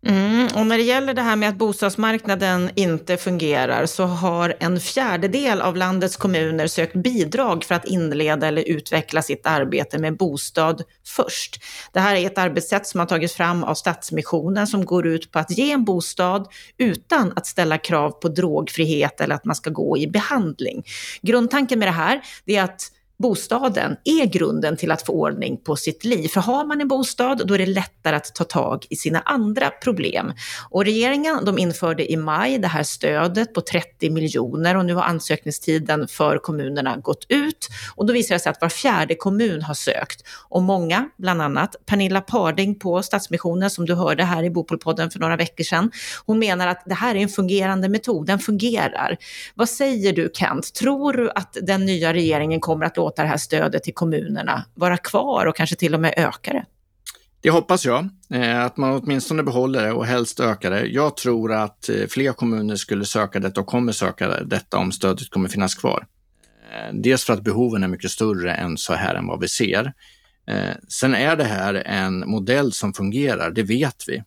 Mm, 0.09 0.49
och 0.55 0.67
när 0.67 0.79
det 0.79 0.85
gäller 0.85 1.15
det 1.15 1.23
här 1.23 1.37
med 1.37 1.49
att 1.49 1.57
bostadsmarknaden 1.57 2.71
inte 2.75 3.17
fungerar 3.17 3.87
så 3.87 4.05
har 4.05 4.55
en 4.61 4.81
fjärdedel 4.81 5.61
av 5.61 5.77
landets 5.77 6.17
kommuner 6.17 6.67
sökt 6.67 6.95
bidrag 6.95 7.65
för 7.65 7.75
att 7.75 7.85
inleda 7.85 8.47
eller 8.49 8.69
utveckla 8.69 9.23
sitt 9.23 9.47
arbete 9.47 9.99
med 9.99 10.17
bostad 10.17 10.83
först. 11.07 11.63
Det 11.93 12.01
här 12.01 12.17
är 12.17 12.27
ett 12.27 12.39
arbetssätt 12.39 12.87
som 12.87 13.01
har 13.01 13.07
tagits 13.07 13.35
fram 13.35 13.65
av 13.65 13.75
Stadsmissionen 13.75 14.67
som 14.67 14.85
går 14.85 15.07
ut 15.07 15.33
på 15.33 15.39
att 15.39 15.51
ge 15.51 15.73
en 15.73 15.85
bostad 15.85 16.49
utan 16.79 17.33
att 17.37 17.47
ställa 17.47 17.79
krav 17.79 18.11
på 18.11 18.29
drogfrihet 18.29 19.21
eller 19.21 19.35
att 19.35 19.45
man 19.45 19.57
ska 19.57 19.71
gå 19.71 19.99
i 19.99 20.07
behandling. 20.07 20.85
Grundtanken 21.23 21.79
med 21.79 21.89
det 21.89 21.93
här 21.93 22.21
är 22.47 22.63
att 22.63 22.93
bostaden 23.19 23.97
är 24.05 24.27
grunden 24.27 24.77
till 24.77 24.91
att 24.91 25.07
få 25.07 25.13
ordning 25.13 25.57
på 25.57 25.77
sitt 25.77 26.05
liv. 26.05 26.29
För 26.29 26.41
har 26.41 26.65
man 26.65 26.81
en 26.81 26.89
bostad, 26.89 27.43
då 27.47 27.55
är 27.55 27.59
det 27.59 27.67
lättare 27.67 28.17
att 28.17 28.35
ta 28.35 28.45
tag 28.45 28.87
i 28.91 28.97
sina 28.97 29.21
andra 29.21 29.71
problem. 29.71 30.33
Och 30.71 30.85
regeringen, 30.85 31.45
de 31.45 31.59
införde 31.59 32.13
i 32.13 32.17
maj 32.17 32.59
det 32.59 32.69
här 32.69 32.83
stödet 32.83 33.55
på 33.55 33.61
30 33.61 34.11
miljoner 34.11 34.77
och 34.77 34.85
nu 34.85 34.95
har 34.95 35.03
ansökningstiden 35.03 36.09
för 36.09 36.39
kommunerna 36.39 36.97
gått 36.97 37.27
ut. 37.29 37.69
Och 37.95 38.07
då 38.07 38.13
visar 38.13 38.35
det 38.35 38.39
sig 38.39 38.51
att 38.51 38.61
var 38.61 38.69
fjärde 38.69 39.15
kommun 39.15 39.63
har 39.63 39.75
sökt. 39.75 40.23
Och 40.49 40.63
många, 40.63 41.09
bland 41.19 41.43
annat 41.43 41.77
Pernilla 41.87 42.21
Parding 42.21 42.79
på 42.79 43.03
Stadsmissionen, 43.03 43.71
som 43.71 43.87
du 43.87 43.95
hörde 43.95 44.25
här 44.25 44.43
i 44.43 44.51
Bopolpodden 44.51 45.11
för 45.11 45.19
några 45.19 45.37
veckor 45.37 45.65
sedan, 45.65 45.91
hon 46.27 46.39
menar 46.39 46.67
att 46.67 46.83
det 46.87 46.95
här 46.95 47.15
är 47.15 47.21
en 47.21 47.29
fungerande 47.29 47.89
metod, 47.89 48.27
den 48.27 48.39
fungerar. 48.39 49.17
Vad 49.55 49.69
säger 49.69 50.13
du 50.13 50.31
Kent, 50.35 50.75
tror 50.75 51.13
du 51.13 51.31
att 51.31 51.57
den 51.63 51.87
nya 51.87 52.13
regeringen 52.13 52.61
kommer 52.61 52.87
att 52.87 52.97
låta 52.97 53.06
det 53.17 53.23
här 53.23 53.37
stödet 53.37 53.83
till 53.83 53.95
kommunerna 53.95 54.65
vara 54.75 54.97
kvar 54.97 55.47
och 55.47 55.57
kanske 55.57 55.77
till 55.77 55.95
och 55.95 56.01
med 56.01 56.15
öka 56.17 56.53
det? 56.53 56.65
Det 57.41 57.51
hoppas 57.51 57.85
jag, 57.85 58.09
eh, 58.31 58.65
att 58.65 58.77
man 58.77 58.91
åtminstone 59.03 59.43
behåller 59.43 59.83
det 59.83 59.93
och 59.93 60.07
helst 60.07 60.41
ökar 60.41 60.71
det. 60.71 60.87
Jag 60.87 61.17
tror 61.17 61.53
att 61.53 61.89
eh, 61.89 62.07
fler 62.09 62.33
kommuner 62.33 62.77
skulle 62.77 63.05
söka 63.05 63.41
detta 63.41 63.61
och 63.61 63.67
kommer 63.67 63.93
söka 63.93 64.29
detta 64.29 64.79
om 64.79 64.93
stödet 64.93 65.31
kommer 65.31 65.49
finnas 65.49 65.75
kvar. 65.75 66.07
Eh, 66.73 66.95
dels 66.95 67.25
för 67.25 67.33
att 67.33 67.43
behoven 67.43 67.83
är 67.83 67.89
mycket 67.89 68.11
större 68.11 68.55
än 68.55 68.77
så 68.77 68.95
här 68.95 69.15
än 69.15 69.27
vad 69.27 69.41
vi 69.41 69.49
ser. 69.49 69.93
Sen 70.89 71.15
är 71.15 71.37
det 71.37 71.45
här 71.45 71.75
en 71.75 72.31
modell 72.31 72.73
som 72.73 72.93
fungerar, 72.93 73.51
det 73.51 73.63
vet 73.63 74.05
vi. 74.09 74.23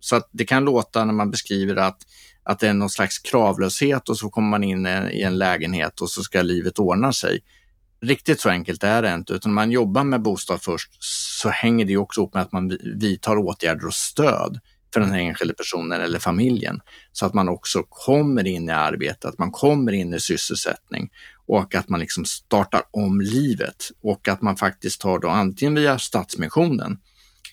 Så 0.00 0.16
att 0.16 0.28
det 0.32 0.44
kan 0.44 0.64
låta 0.64 1.04
när 1.04 1.12
man 1.12 1.30
beskriver 1.30 1.76
att 1.76 1.98
att 2.42 2.58
det 2.58 2.68
är 2.68 2.74
någon 2.74 2.90
slags 2.90 3.18
kravlöshet 3.18 4.08
och 4.08 4.18
så 4.18 4.30
kommer 4.30 4.48
man 4.48 4.64
in 4.64 4.86
i 4.86 5.22
en 5.22 5.38
lägenhet 5.38 6.00
och 6.00 6.10
så 6.10 6.22
ska 6.22 6.42
livet 6.42 6.78
ordna 6.78 7.12
sig. 7.12 7.40
Riktigt 8.02 8.40
så 8.40 8.48
enkelt 8.48 8.84
är 8.84 9.02
det 9.02 9.14
inte, 9.14 9.32
utan 9.32 9.52
man 9.52 9.70
jobbar 9.70 10.04
med 10.04 10.22
bostad 10.22 10.62
först 10.62 10.90
så 11.42 11.48
hänger 11.48 11.84
det 11.84 11.96
också 11.96 12.20
ihop 12.20 12.34
med 12.34 12.42
att 12.42 12.52
man 12.52 12.78
vidtar 12.96 13.36
åtgärder 13.36 13.86
och 13.86 13.94
stöd 13.94 14.60
för 14.92 15.00
den 15.00 15.12
enskilda 15.12 15.54
personen 15.54 16.00
eller 16.00 16.18
familjen. 16.18 16.80
Så 17.12 17.26
att 17.26 17.34
man 17.34 17.48
också 17.48 17.82
kommer 17.88 18.46
in 18.46 18.68
i 18.68 18.72
arbete, 18.72 19.28
att 19.28 19.38
man 19.38 19.50
kommer 19.50 19.92
in 19.92 20.14
i 20.14 20.20
sysselsättning 20.20 21.10
och 21.46 21.74
att 21.74 21.88
man 21.88 22.00
liksom 22.00 22.24
startar 22.24 22.82
om 22.90 23.20
livet. 23.20 23.90
Och 24.02 24.28
att 24.28 24.42
man 24.42 24.56
faktiskt 24.56 25.00
tar 25.00 25.18
då 25.18 25.28
antingen 25.28 25.74
via 25.74 25.98
Stadsmissionen 25.98 26.98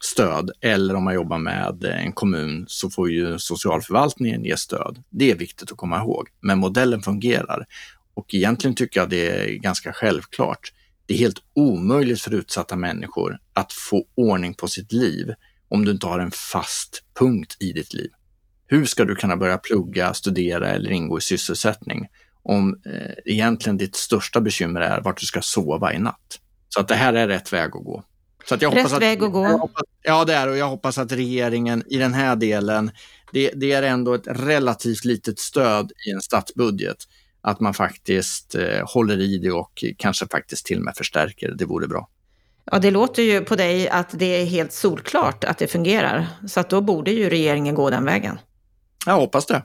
stöd 0.04 0.52
eller 0.62 0.96
om 0.96 1.04
man 1.04 1.14
jobbar 1.14 1.38
med 1.38 1.84
en 1.84 2.12
kommun 2.12 2.66
så 2.68 2.90
får 2.90 3.12
ju 3.12 3.40
socialförvaltningen 3.40 4.44
ge 4.44 4.58
stöd. 4.58 5.04
Det 5.10 5.32
är 5.32 5.36
viktigt 5.36 5.72
att 5.72 5.78
komma 5.78 5.98
ihåg, 5.98 6.28
men 6.42 6.60
modellen 6.60 7.02
fungerar 7.02 7.66
och 8.14 8.34
egentligen 8.34 8.76
tycker 8.76 9.00
jag 9.00 9.10
det 9.10 9.30
är 9.30 9.56
ganska 9.56 9.94
självklart. 9.94 10.74
Det 11.06 11.14
är 11.14 11.18
helt 11.18 11.40
omöjligt 11.54 12.22
för 12.22 12.34
utsatta 12.34 12.76
människor 12.76 13.38
att 13.54 13.74
få 13.74 14.06
ordning 14.16 14.54
på 14.54 14.68
sitt 14.68 14.92
liv 14.92 15.34
om 15.70 15.86
du 15.86 15.92
inte 15.92 16.08
har 16.08 16.20
en 16.20 16.32
fast 16.32 17.04
punkt 17.20 17.58
i 17.60 17.74
ditt 17.74 17.94
liv. 17.94 18.10
Hur 18.68 18.86
ska 18.86 19.06
du 19.06 19.16
kunna 19.16 19.38
börja 19.38 19.58
plugga, 19.58 20.14
studera 20.14 20.68
eller 20.68 20.92
ingå 20.92 21.18
i 21.18 21.22
sysselsättning 21.22 22.08
om 22.44 22.82
eh, 22.86 23.34
egentligen 23.34 23.78
ditt 23.78 23.96
största 23.96 24.42
bekymmer 24.42 24.82
är 24.82 25.02
vart 25.02 25.20
du 25.20 25.26
ska 25.26 25.42
sova 25.42 25.94
i 25.94 26.00
natt? 26.00 26.40
Så 26.70 26.80
att 26.80 26.88
det 26.88 26.96
här 26.96 27.14
är 27.14 27.28
rätt 27.28 27.54
väg 27.54 27.66
att 27.66 27.84
gå. 27.84 28.04
Så 28.46 28.58
jag 28.60 28.76
rätt 28.76 28.94
att, 28.94 29.02
väg 29.02 29.24
att 29.24 29.32
gå. 29.32 29.48
Hoppas, 29.48 29.84
ja, 30.02 30.26
det 30.26 30.34
är 30.34 30.48
och 30.48 30.58
jag 30.58 30.70
hoppas 30.70 30.98
att 30.98 31.12
regeringen 31.12 31.84
i 31.88 31.98
den 31.98 32.14
här 32.14 32.36
delen, 32.36 32.92
det, 33.34 33.52
det, 33.56 33.72
är 33.72 33.84
ändå 33.84 34.14
ett 34.14 34.28
relativt 34.28 35.06
litet 35.06 35.40
stöd 35.40 35.92
i 36.08 36.12
en 36.12 36.22
statsbudget, 36.22 36.98
att 37.42 37.60
man 37.60 37.74
faktiskt 37.74 38.56
eh, 38.56 38.94
håller 38.94 39.20
i 39.20 39.38
det 39.38 39.52
och 39.52 39.84
kanske 39.98 40.28
faktiskt 40.28 40.66
till 40.66 40.78
och 40.78 40.84
med 40.84 40.96
förstärker. 40.96 41.52
Det 41.52 41.66
vore 41.66 41.88
bra. 41.88 42.10
Ja, 42.72 42.80
det 42.80 42.92
låter 42.92 43.24
ju 43.24 43.42
på 43.42 43.56
dig 43.56 43.90
att 43.90 44.08
det 44.12 44.42
är 44.42 44.46
helt 44.46 44.74
solklart 44.74 45.44
att 45.44 45.58
det 45.58 45.68
fungerar. 45.68 46.28
Så 46.48 46.60
att 46.60 46.70
då 46.70 46.82
borde 46.82 47.12
ju 47.12 47.30
regeringen 47.30 47.76
gå 47.76 47.90
den 47.90 48.06
vägen. 48.06 48.40
Jag 49.06 49.14
hoppas 49.14 49.46
det. 49.46 49.64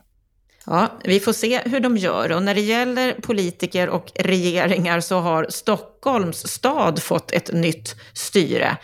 Ja, 0.65 0.99
vi 1.03 1.19
får 1.19 1.33
se 1.33 1.61
hur 1.65 1.79
de 1.79 1.97
gör. 1.97 2.31
Och 2.31 2.43
när 2.43 2.55
det 2.55 2.61
gäller 2.61 3.13
politiker 3.13 3.89
och 3.89 4.11
regeringar 4.15 4.99
så 4.99 5.19
har 5.19 5.47
Stockholms 5.49 6.47
stad 6.47 7.01
fått 7.01 7.31
ett 7.31 7.53
nytt 7.53 7.95
styre. 8.13 8.77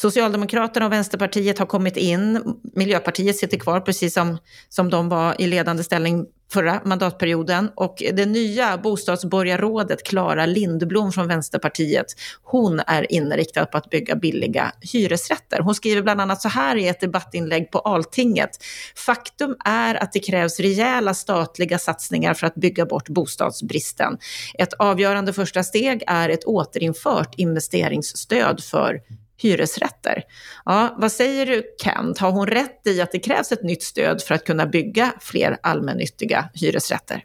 Socialdemokraterna 0.00 0.86
och 0.86 0.92
Vänsterpartiet 0.92 1.58
har 1.58 1.66
kommit 1.66 1.96
in. 1.96 2.54
Miljöpartiet 2.74 3.36
sitter 3.36 3.56
kvar 3.56 3.80
precis 3.80 4.14
som, 4.14 4.38
som 4.68 4.90
de 4.90 5.08
var 5.08 5.40
i 5.40 5.46
ledande 5.46 5.84
ställning 5.84 6.26
förra 6.52 6.80
mandatperioden. 6.84 7.70
Och 7.74 8.02
det 8.12 8.26
nya 8.26 8.78
bostadsborgarrådet 8.78 10.06
Klara 10.06 10.46
Lindblom 10.46 11.12
från 11.12 11.28
Vänsterpartiet, 11.28 12.06
hon 12.42 12.80
är 12.86 13.12
inriktad 13.12 13.66
på 13.66 13.78
att 13.78 13.90
bygga 13.90 14.16
billiga 14.16 14.72
hyresrätter. 14.92 15.60
Hon 15.60 15.74
skriver 15.74 16.02
bland 16.02 16.20
annat 16.20 16.42
så 16.42 16.48
här 16.48 16.76
i 16.76 16.88
ett 16.88 17.00
debattinlägg 17.00 17.70
på 17.70 17.78
Altinget. 17.78 18.50
Faktum 18.96 19.56
är 19.64 19.94
att 19.94 20.12
det 20.12 20.20
krävs 20.20 20.60
rejäla 20.60 21.14
statliga 21.14 21.78
satsningar 21.78 22.34
för 22.34 22.46
att 22.46 22.54
bygga 22.54 22.86
bort 22.86 23.08
bostadsbristen. 23.08 24.18
Ett 24.58 24.72
avgörande 24.72 25.32
första 25.32 25.62
steg 25.62 26.02
är 26.06 26.28
ett 26.28 26.44
återinfört 26.44 27.34
investeringsstöd 27.36 28.62
för 28.62 29.00
hyresrätter. 29.40 30.22
Ja, 30.64 30.96
vad 30.98 31.12
säger 31.12 31.46
du 31.46 31.62
Kent, 31.82 32.18
har 32.18 32.30
hon 32.30 32.46
rätt 32.46 32.86
i 32.86 33.00
att 33.00 33.12
det 33.12 33.18
krävs 33.18 33.52
ett 33.52 33.62
nytt 33.62 33.82
stöd 33.82 34.22
för 34.22 34.34
att 34.34 34.44
kunna 34.44 34.66
bygga 34.66 35.12
fler 35.20 35.56
allmännyttiga 35.62 36.48
hyresrätter? 36.54 37.24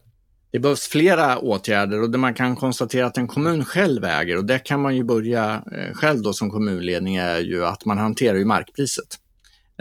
Det 0.51 0.59
behövs 0.59 0.87
flera 0.87 1.37
åtgärder 1.37 2.01
och 2.01 2.09
det 2.09 2.17
man 2.17 2.33
kan 2.33 2.55
konstatera 2.55 3.05
att 3.05 3.17
en 3.17 3.27
kommun 3.27 3.65
själv 3.65 4.05
äger 4.05 4.37
och 4.37 4.45
det 4.45 4.59
kan 4.59 4.81
man 4.81 4.95
ju 4.95 5.03
börja 5.03 5.63
eh, 5.71 5.93
själv 5.93 6.21
då 6.21 6.33
som 6.33 6.51
kommunledning 6.51 7.15
är 7.15 7.39
ju 7.39 7.65
att 7.65 7.85
man 7.85 7.97
hanterar 7.97 8.37
ju 8.37 8.45
markpriset. 8.45 9.19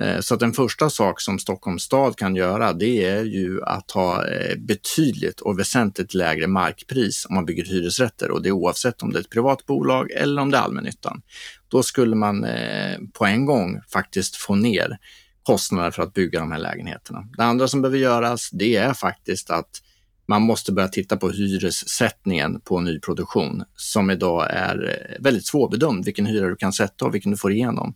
Eh, 0.00 0.20
så 0.20 0.34
att 0.34 0.40
den 0.40 0.52
första 0.52 0.90
sak 0.90 1.20
som 1.20 1.38
Stockholms 1.38 1.82
stad 1.82 2.16
kan 2.16 2.36
göra 2.36 2.72
det 2.72 3.04
är 3.04 3.24
ju 3.24 3.62
att 3.62 3.90
ha 3.90 4.26
eh, 4.26 4.56
betydligt 4.58 5.40
och 5.40 5.58
väsentligt 5.58 6.14
lägre 6.14 6.46
markpris 6.46 7.26
om 7.28 7.34
man 7.34 7.46
bygger 7.46 7.64
hyresrätter 7.64 8.30
och 8.30 8.42
det 8.42 8.48
är 8.48 8.52
oavsett 8.52 9.02
om 9.02 9.12
det 9.12 9.18
är 9.18 9.20
ett 9.20 9.30
privat 9.30 9.66
bolag 9.66 10.10
eller 10.10 10.42
om 10.42 10.50
det 10.50 10.56
är 10.56 10.62
allmännyttan. 10.62 11.22
Då 11.68 11.82
skulle 11.82 12.16
man 12.16 12.44
eh, 12.44 12.98
på 13.12 13.26
en 13.26 13.46
gång 13.46 13.80
faktiskt 13.92 14.36
få 14.36 14.54
ner 14.54 14.98
kostnader 15.42 15.90
för 15.90 16.02
att 16.02 16.14
bygga 16.14 16.40
de 16.40 16.52
här 16.52 16.58
lägenheterna. 16.58 17.28
Det 17.36 17.44
andra 17.44 17.68
som 17.68 17.82
behöver 17.82 17.98
göras 17.98 18.50
det 18.52 18.76
är 18.76 18.94
faktiskt 18.94 19.50
att 19.50 19.80
man 20.26 20.42
måste 20.42 20.72
börja 20.72 20.88
titta 20.88 21.16
på 21.16 21.30
hyressättningen 21.30 22.60
på 22.60 22.80
nyproduktion 22.80 23.64
som 23.76 24.10
idag 24.10 24.46
är 24.50 25.16
väldigt 25.20 25.46
svårbedömd, 25.46 26.04
vilken 26.04 26.26
hyra 26.26 26.48
du 26.48 26.56
kan 26.56 26.72
sätta 26.72 27.04
och 27.04 27.14
vilken 27.14 27.30
du 27.30 27.36
får 27.36 27.52
igenom. 27.52 27.94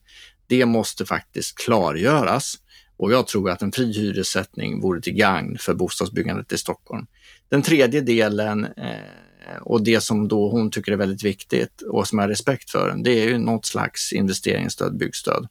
Det 0.48 0.66
måste 0.66 1.06
faktiskt 1.06 1.58
klargöras 1.58 2.58
och 2.96 3.12
jag 3.12 3.26
tror 3.26 3.50
att 3.50 3.62
en 3.62 3.72
fri 3.72 3.92
hyressättning 3.92 4.80
vore 4.80 5.00
till 5.00 5.14
gagn 5.14 5.58
för 5.58 5.74
bostadsbyggandet 5.74 6.52
i 6.52 6.58
Stockholm. 6.58 7.06
Den 7.48 7.62
tredje 7.62 8.00
delen 8.00 8.64
eh, 8.64 9.56
och 9.60 9.82
det 9.82 10.00
som 10.00 10.28
då 10.28 10.50
hon 10.50 10.70
tycker 10.70 10.92
är 10.92 10.96
väldigt 10.96 11.24
viktigt 11.24 11.82
och 11.82 12.08
som 12.08 12.18
jag 12.18 12.24
har 12.24 12.28
respekt 12.28 12.70
för, 12.70 12.96
det 13.04 13.10
är 13.10 13.28
ju 13.28 13.38
något 13.38 13.66
slags 13.66 14.12
investeringsstöd, 14.12 14.98
byggstöd. 14.98 15.48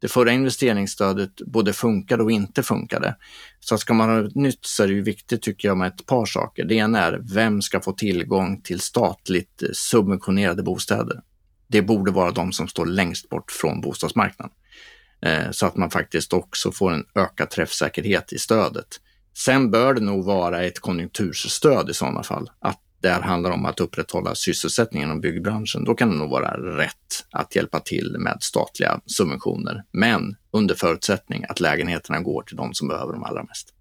Det 0.00 0.08
förra 0.08 0.32
investeringsstödet 0.32 1.36
både 1.46 1.72
funkade 1.72 2.22
och 2.22 2.30
inte 2.30 2.62
funkade. 2.62 3.16
Så 3.60 3.78
ska 3.78 3.94
man 3.94 4.08
ha 4.08 4.26
ett 4.26 4.34
nytt 4.34 4.66
så 4.66 4.82
är 4.82 4.86
det 4.86 4.94
ju 4.94 5.02
viktigt 5.02 5.42
tycker 5.42 5.68
jag 5.68 5.76
med 5.76 5.88
ett 5.88 6.06
par 6.06 6.26
saker. 6.26 6.64
Det 6.64 6.74
ena 6.74 6.98
är 6.98 7.20
vem 7.34 7.62
ska 7.62 7.80
få 7.80 7.92
tillgång 7.92 8.62
till 8.62 8.80
statligt 8.80 9.62
eh, 9.62 9.68
subventionerade 9.72 10.62
bostäder? 10.62 11.20
Det 11.72 11.82
borde 11.82 12.10
vara 12.10 12.30
de 12.30 12.52
som 12.52 12.68
står 12.68 12.86
längst 12.86 13.28
bort 13.28 13.52
från 13.52 13.80
bostadsmarknaden. 13.80 14.52
Eh, 15.22 15.50
så 15.50 15.66
att 15.66 15.76
man 15.76 15.90
faktiskt 15.90 16.32
också 16.32 16.72
får 16.72 16.92
en 16.92 17.04
ökad 17.14 17.50
träffsäkerhet 17.50 18.32
i 18.32 18.38
stödet. 18.38 18.86
Sen 19.36 19.70
bör 19.70 19.94
det 19.94 20.00
nog 20.00 20.24
vara 20.24 20.62
ett 20.62 20.80
konjunkturstöd 20.80 21.90
i 21.90 21.94
sådana 21.94 22.22
fall. 22.22 22.50
Att 22.60 22.78
det 23.00 23.10
handlar 23.10 23.50
om 23.50 23.66
att 23.66 23.80
upprätthålla 23.80 24.34
sysselsättningen 24.34 25.08
inom 25.08 25.20
byggbranschen. 25.20 25.84
Då 25.84 25.94
kan 25.94 26.10
det 26.10 26.16
nog 26.16 26.30
vara 26.30 26.76
rätt 26.76 27.24
att 27.30 27.56
hjälpa 27.56 27.80
till 27.80 28.16
med 28.18 28.38
statliga 28.40 29.00
subventioner. 29.06 29.84
Men 29.92 30.36
under 30.50 30.74
förutsättning 30.74 31.44
att 31.48 31.60
lägenheterna 31.60 32.20
går 32.20 32.42
till 32.42 32.56
de 32.56 32.74
som 32.74 32.88
behöver 32.88 33.12
dem 33.12 33.24
allra 33.24 33.42
mest. 33.42 33.74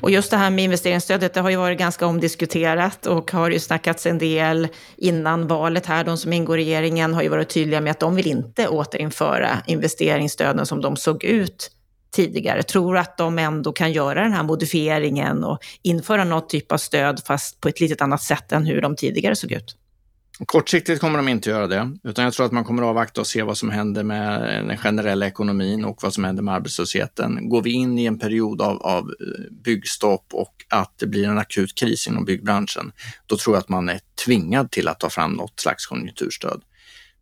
Och 0.00 0.10
just 0.10 0.30
det 0.30 0.36
här 0.36 0.50
med 0.50 0.64
investeringsstödet, 0.64 1.34
det 1.34 1.40
har 1.40 1.50
ju 1.50 1.56
varit 1.56 1.78
ganska 1.78 2.06
omdiskuterat 2.06 3.06
och 3.06 3.30
har 3.30 3.50
ju 3.50 3.58
snackats 3.58 4.06
en 4.06 4.18
del 4.18 4.68
innan 4.96 5.46
valet 5.46 5.86
här. 5.86 6.04
De 6.04 6.18
som 6.18 6.32
ingår 6.32 6.58
i 6.58 6.64
regeringen 6.64 7.14
har 7.14 7.22
ju 7.22 7.28
varit 7.28 7.48
tydliga 7.48 7.80
med 7.80 7.90
att 7.90 8.00
de 8.00 8.14
vill 8.16 8.26
inte 8.26 8.68
återinföra 8.68 9.48
investeringsstöden 9.66 10.66
som 10.66 10.80
de 10.80 10.96
såg 10.96 11.24
ut 11.24 11.70
tidigare. 12.10 12.62
Tror 12.62 12.96
att 12.96 13.16
de 13.16 13.38
ändå 13.38 13.72
kan 13.72 13.92
göra 13.92 14.22
den 14.22 14.32
här 14.32 14.42
modifieringen 14.42 15.44
och 15.44 15.58
införa 15.82 16.24
något 16.24 16.48
typ 16.48 16.72
av 16.72 16.78
stöd 16.78 17.22
fast 17.26 17.60
på 17.60 17.68
ett 17.68 17.80
litet 17.80 18.02
annat 18.02 18.22
sätt 18.22 18.52
än 18.52 18.66
hur 18.66 18.80
de 18.80 18.96
tidigare 18.96 19.36
såg 19.36 19.52
ut? 19.52 19.76
Kortsiktigt 20.46 21.00
kommer 21.00 21.16
de 21.16 21.28
inte 21.28 21.50
göra 21.50 21.66
det, 21.66 21.96
utan 22.04 22.24
jag 22.24 22.34
tror 22.34 22.46
att 22.46 22.52
man 22.52 22.64
kommer 22.64 22.82
att 22.82 22.88
avvakta 22.88 23.20
och 23.20 23.26
se 23.26 23.42
vad 23.42 23.58
som 23.58 23.70
händer 23.70 24.02
med 24.02 24.40
den 24.66 24.76
generella 24.76 25.26
ekonomin 25.26 25.84
och 25.84 26.02
vad 26.02 26.14
som 26.14 26.24
händer 26.24 26.42
med 26.42 26.54
arbetslösheten. 26.54 27.48
Går 27.48 27.62
vi 27.62 27.70
in 27.70 27.98
i 27.98 28.04
en 28.04 28.18
period 28.18 28.62
av, 28.62 28.82
av 28.82 29.04
eh, 29.04 29.52
byggstopp 29.64 30.26
och 30.32 30.54
att 30.68 30.98
det 30.98 31.06
blir 31.06 31.28
en 31.28 31.38
akut 31.38 31.74
kris 31.74 32.06
inom 32.06 32.24
byggbranschen, 32.24 32.92
då 33.26 33.36
tror 33.36 33.56
jag 33.56 33.60
att 33.60 33.68
man 33.68 33.88
är 33.88 34.00
tvingad 34.24 34.70
till 34.70 34.88
att 34.88 35.00
ta 35.00 35.10
fram 35.10 35.32
något 35.32 35.60
slags 35.60 35.86
konjunkturstöd. 35.86 36.62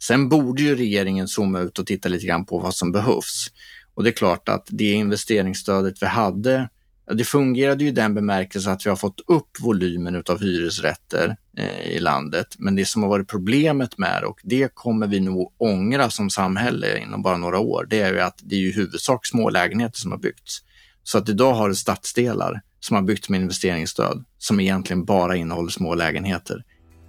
Sen 0.02 0.28
borde 0.28 0.62
ju 0.62 0.76
regeringen 0.76 1.28
zooma 1.28 1.60
ut 1.60 1.78
och 1.78 1.86
titta 1.86 2.08
lite 2.08 2.26
grann 2.26 2.46
på 2.46 2.58
vad 2.58 2.74
som 2.74 2.92
behövs. 2.92 3.46
Och 3.94 4.04
det 4.04 4.10
är 4.10 4.12
klart 4.12 4.48
att 4.48 4.66
det 4.70 4.92
investeringsstödet 4.92 6.02
vi 6.02 6.06
hade 6.06 6.68
det 7.14 7.24
fungerade 7.24 7.84
ju 7.84 7.88
i 7.88 7.92
den 7.92 8.14
bemärkelsen 8.14 8.72
att 8.72 8.86
vi 8.86 8.90
har 8.90 8.96
fått 8.96 9.20
upp 9.26 9.60
volymen 9.60 10.22
av 10.28 10.40
hyresrätter 10.40 11.36
eh, 11.58 11.86
i 11.86 11.98
landet. 11.98 12.46
Men 12.58 12.76
det 12.76 12.84
som 12.84 13.02
har 13.02 13.10
varit 13.10 13.28
problemet 13.28 13.98
med 13.98 14.24
och 14.24 14.40
det 14.42 14.74
kommer 14.74 15.06
vi 15.06 15.20
nog 15.20 15.52
ångra 15.58 16.10
som 16.10 16.30
samhälle 16.30 16.98
inom 16.98 17.22
bara 17.22 17.36
några 17.36 17.58
år, 17.58 17.86
det 17.90 18.00
är 18.00 18.12
ju 18.12 18.20
att 18.20 18.40
det 18.42 18.56
är 18.56 18.60
i 18.60 18.72
huvudsak 18.72 19.26
små 19.26 19.50
lägenheter 19.50 19.98
som 19.98 20.10
har 20.10 20.18
byggts. 20.18 20.58
Så 21.02 21.18
att 21.18 21.28
idag 21.28 21.54
har 21.54 21.68
du 21.68 21.74
stadsdelar 21.74 22.60
som 22.80 22.96
har 22.96 23.02
byggts 23.02 23.28
med 23.28 23.40
investeringsstöd 23.40 24.24
som 24.38 24.60
egentligen 24.60 25.04
bara 25.04 25.36
innehåller 25.36 25.70
små 25.70 25.94
lägenheter. 25.94 26.64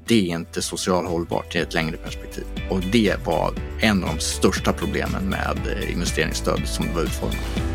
Det 0.07 0.31
är 0.31 0.35
inte 0.35 0.61
socialt 0.61 1.07
hållbart 1.07 1.55
i 1.55 1.59
ett 1.59 1.73
längre 1.73 1.97
perspektiv. 1.97 2.43
Och 2.69 2.81
det 2.91 3.25
var 3.25 3.53
en 3.81 4.03
av 4.03 4.15
de 4.15 4.19
största 4.19 4.73
problemen 4.73 5.29
med 5.29 5.57
investeringsstödet 5.57 5.89
investeringsstöd 5.89 6.67
som 6.67 6.85
det 6.85 6.93
var 6.93 7.01
utformat. 7.01 7.66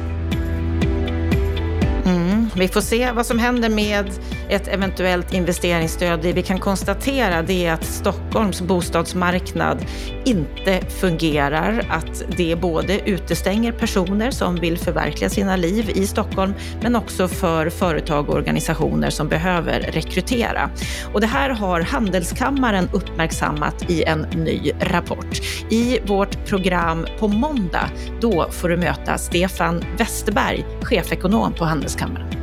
Vi 2.57 2.69
får 2.69 2.81
se 2.81 3.13
vad 3.13 3.27
som 3.27 3.39
händer 3.39 3.69
med 3.69 4.11
ett 4.49 4.69
eventuellt 4.69 5.33
investeringsstöd. 5.33 6.21
Det 6.23 6.33
vi 6.33 6.43
kan 6.43 6.59
konstatera 6.59 7.43
det 7.43 7.67
är 7.67 7.73
att 7.73 7.85
Stockholms 7.85 8.63
bostadsmarknad 8.63 9.87
inte 10.25 10.81
fungerar. 10.81 11.87
Att 11.91 12.23
det 12.37 12.57
både 12.57 13.09
utestänger 13.09 13.73
personer 13.73 14.31
som 14.31 14.57
vill 14.57 14.79
förverkliga 14.79 15.31
sina 15.31 15.57
liv 15.57 15.91
i 15.95 16.07
Stockholm, 16.07 16.55
men 16.83 16.97
också 16.97 17.29
för 17.29 17.71
företag 17.71 18.29
och 18.29 18.35
organisationer 18.35 19.11
som 19.11 19.29
behöver 19.29 19.81
rekrytera. 19.81 20.71
Och 21.13 21.21
det 21.21 21.27
här 21.27 21.51
har 21.51 21.81
Handelskammaren 21.81 22.89
uppmärksammat 22.93 23.91
i 23.91 24.03
en 24.03 24.21
ny 24.21 24.73
rapport. 24.81 25.41
I 25.71 25.99
vårt 26.07 26.47
program 26.47 27.07
på 27.19 27.29
måndag, 27.29 27.91
då 28.21 28.47
får 28.51 28.69
du 28.69 28.77
möta 28.77 29.19
Stefan 29.19 29.85
Westerberg, 29.99 30.65
chefekonom 30.83 31.53
på 31.53 31.65
Handelskammaren. 31.65 32.42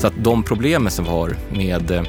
Så 0.00 0.06
att 0.06 0.14
de 0.16 0.42
problemen 0.42 0.90
som 0.90 1.04
vi 1.04 1.10
har 1.10 1.36
med 1.52 1.90
eh, 1.90 2.02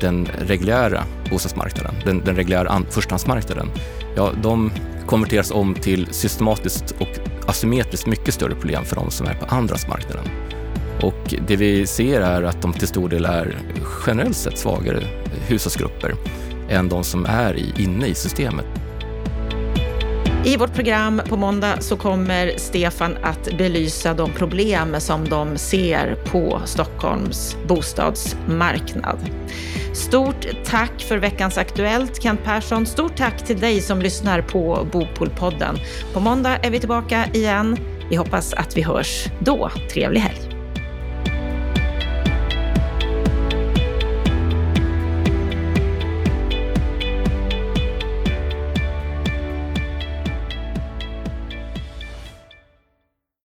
den 0.00 0.28
reguljära 0.38 1.02
bostadsmarknaden, 1.30 1.94
den, 2.04 2.24
den 2.24 2.36
reguljära 2.36 2.82
förstahandsmarknaden, 2.90 3.70
ja, 4.16 4.32
de 4.42 4.70
konverteras 5.06 5.50
om 5.50 5.74
till 5.74 6.08
systematiskt 6.10 6.94
och 6.98 7.08
asymmetriskt 7.46 8.06
mycket 8.06 8.34
större 8.34 8.54
problem 8.54 8.84
för 8.84 8.96
de 8.96 9.10
som 9.10 9.26
är 9.26 9.34
på 9.34 9.46
andrahandsmarknaden. 9.46 10.24
Och 11.02 11.34
det 11.48 11.56
vi 11.56 11.86
ser 11.86 12.20
är 12.20 12.42
att 12.42 12.62
de 12.62 12.72
till 12.72 12.88
stor 12.88 13.08
del 13.08 13.24
är 13.24 13.58
generellt 14.06 14.36
sett 14.36 14.58
svagare 14.58 15.02
hushållsgrupper 15.48 16.14
än 16.68 16.88
de 16.88 17.04
som 17.04 17.26
är 17.26 17.80
inne 17.80 18.06
i 18.06 18.14
systemet. 18.14 18.66
I 20.44 20.56
vårt 20.56 20.74
program 20.74 21.22
på 21.28 21.36
måndag 21.36 21.80
så 21.80 21.96
kommer 21.96 22.52
Stefan 22.56 23.16
att 23.22 23.58
belysa 23.58 24.14
de 24.14 24.30
problem 24.30 24.96
som 24.98 25.28
de 25.28 25.58
ser 25.58 26.15
på 26.36 26.60
Stockholms 26.64 27.56
bostadsmarknad. 27.68 29.18
Stort 29.94 30.46
tack 30.64 31.02
för 31.02 31.18
veckans 31.18 31.58
Aktuellt, 31.58 32.22
Kent 32.22 32.44
Persson. 32.44 32.86
Stort 32.86 33.16
tack 33.16 33.44
till 33.44 33.60
dig 33.60 33.80
som 33.80 34.02
lyssnar 34.02 34.42
på 34.42 34.88
Bopolpodden. 34.92 35.78
På 36.12 36.20
måndag 36.20 36.56
är 36.56 36.70
vi 36.70 36.78
tillbaka 36.78 37.24
igen. 37.34 37.76
Vi 38.10 38.16
hoppas 38.16 38.54
att 38.54 38.76
vi 38.76 38.82
hörs 38.82 39.26
då. 39.40 39.70
Trevlig 39.92 40.20
helg! 40.20 40.45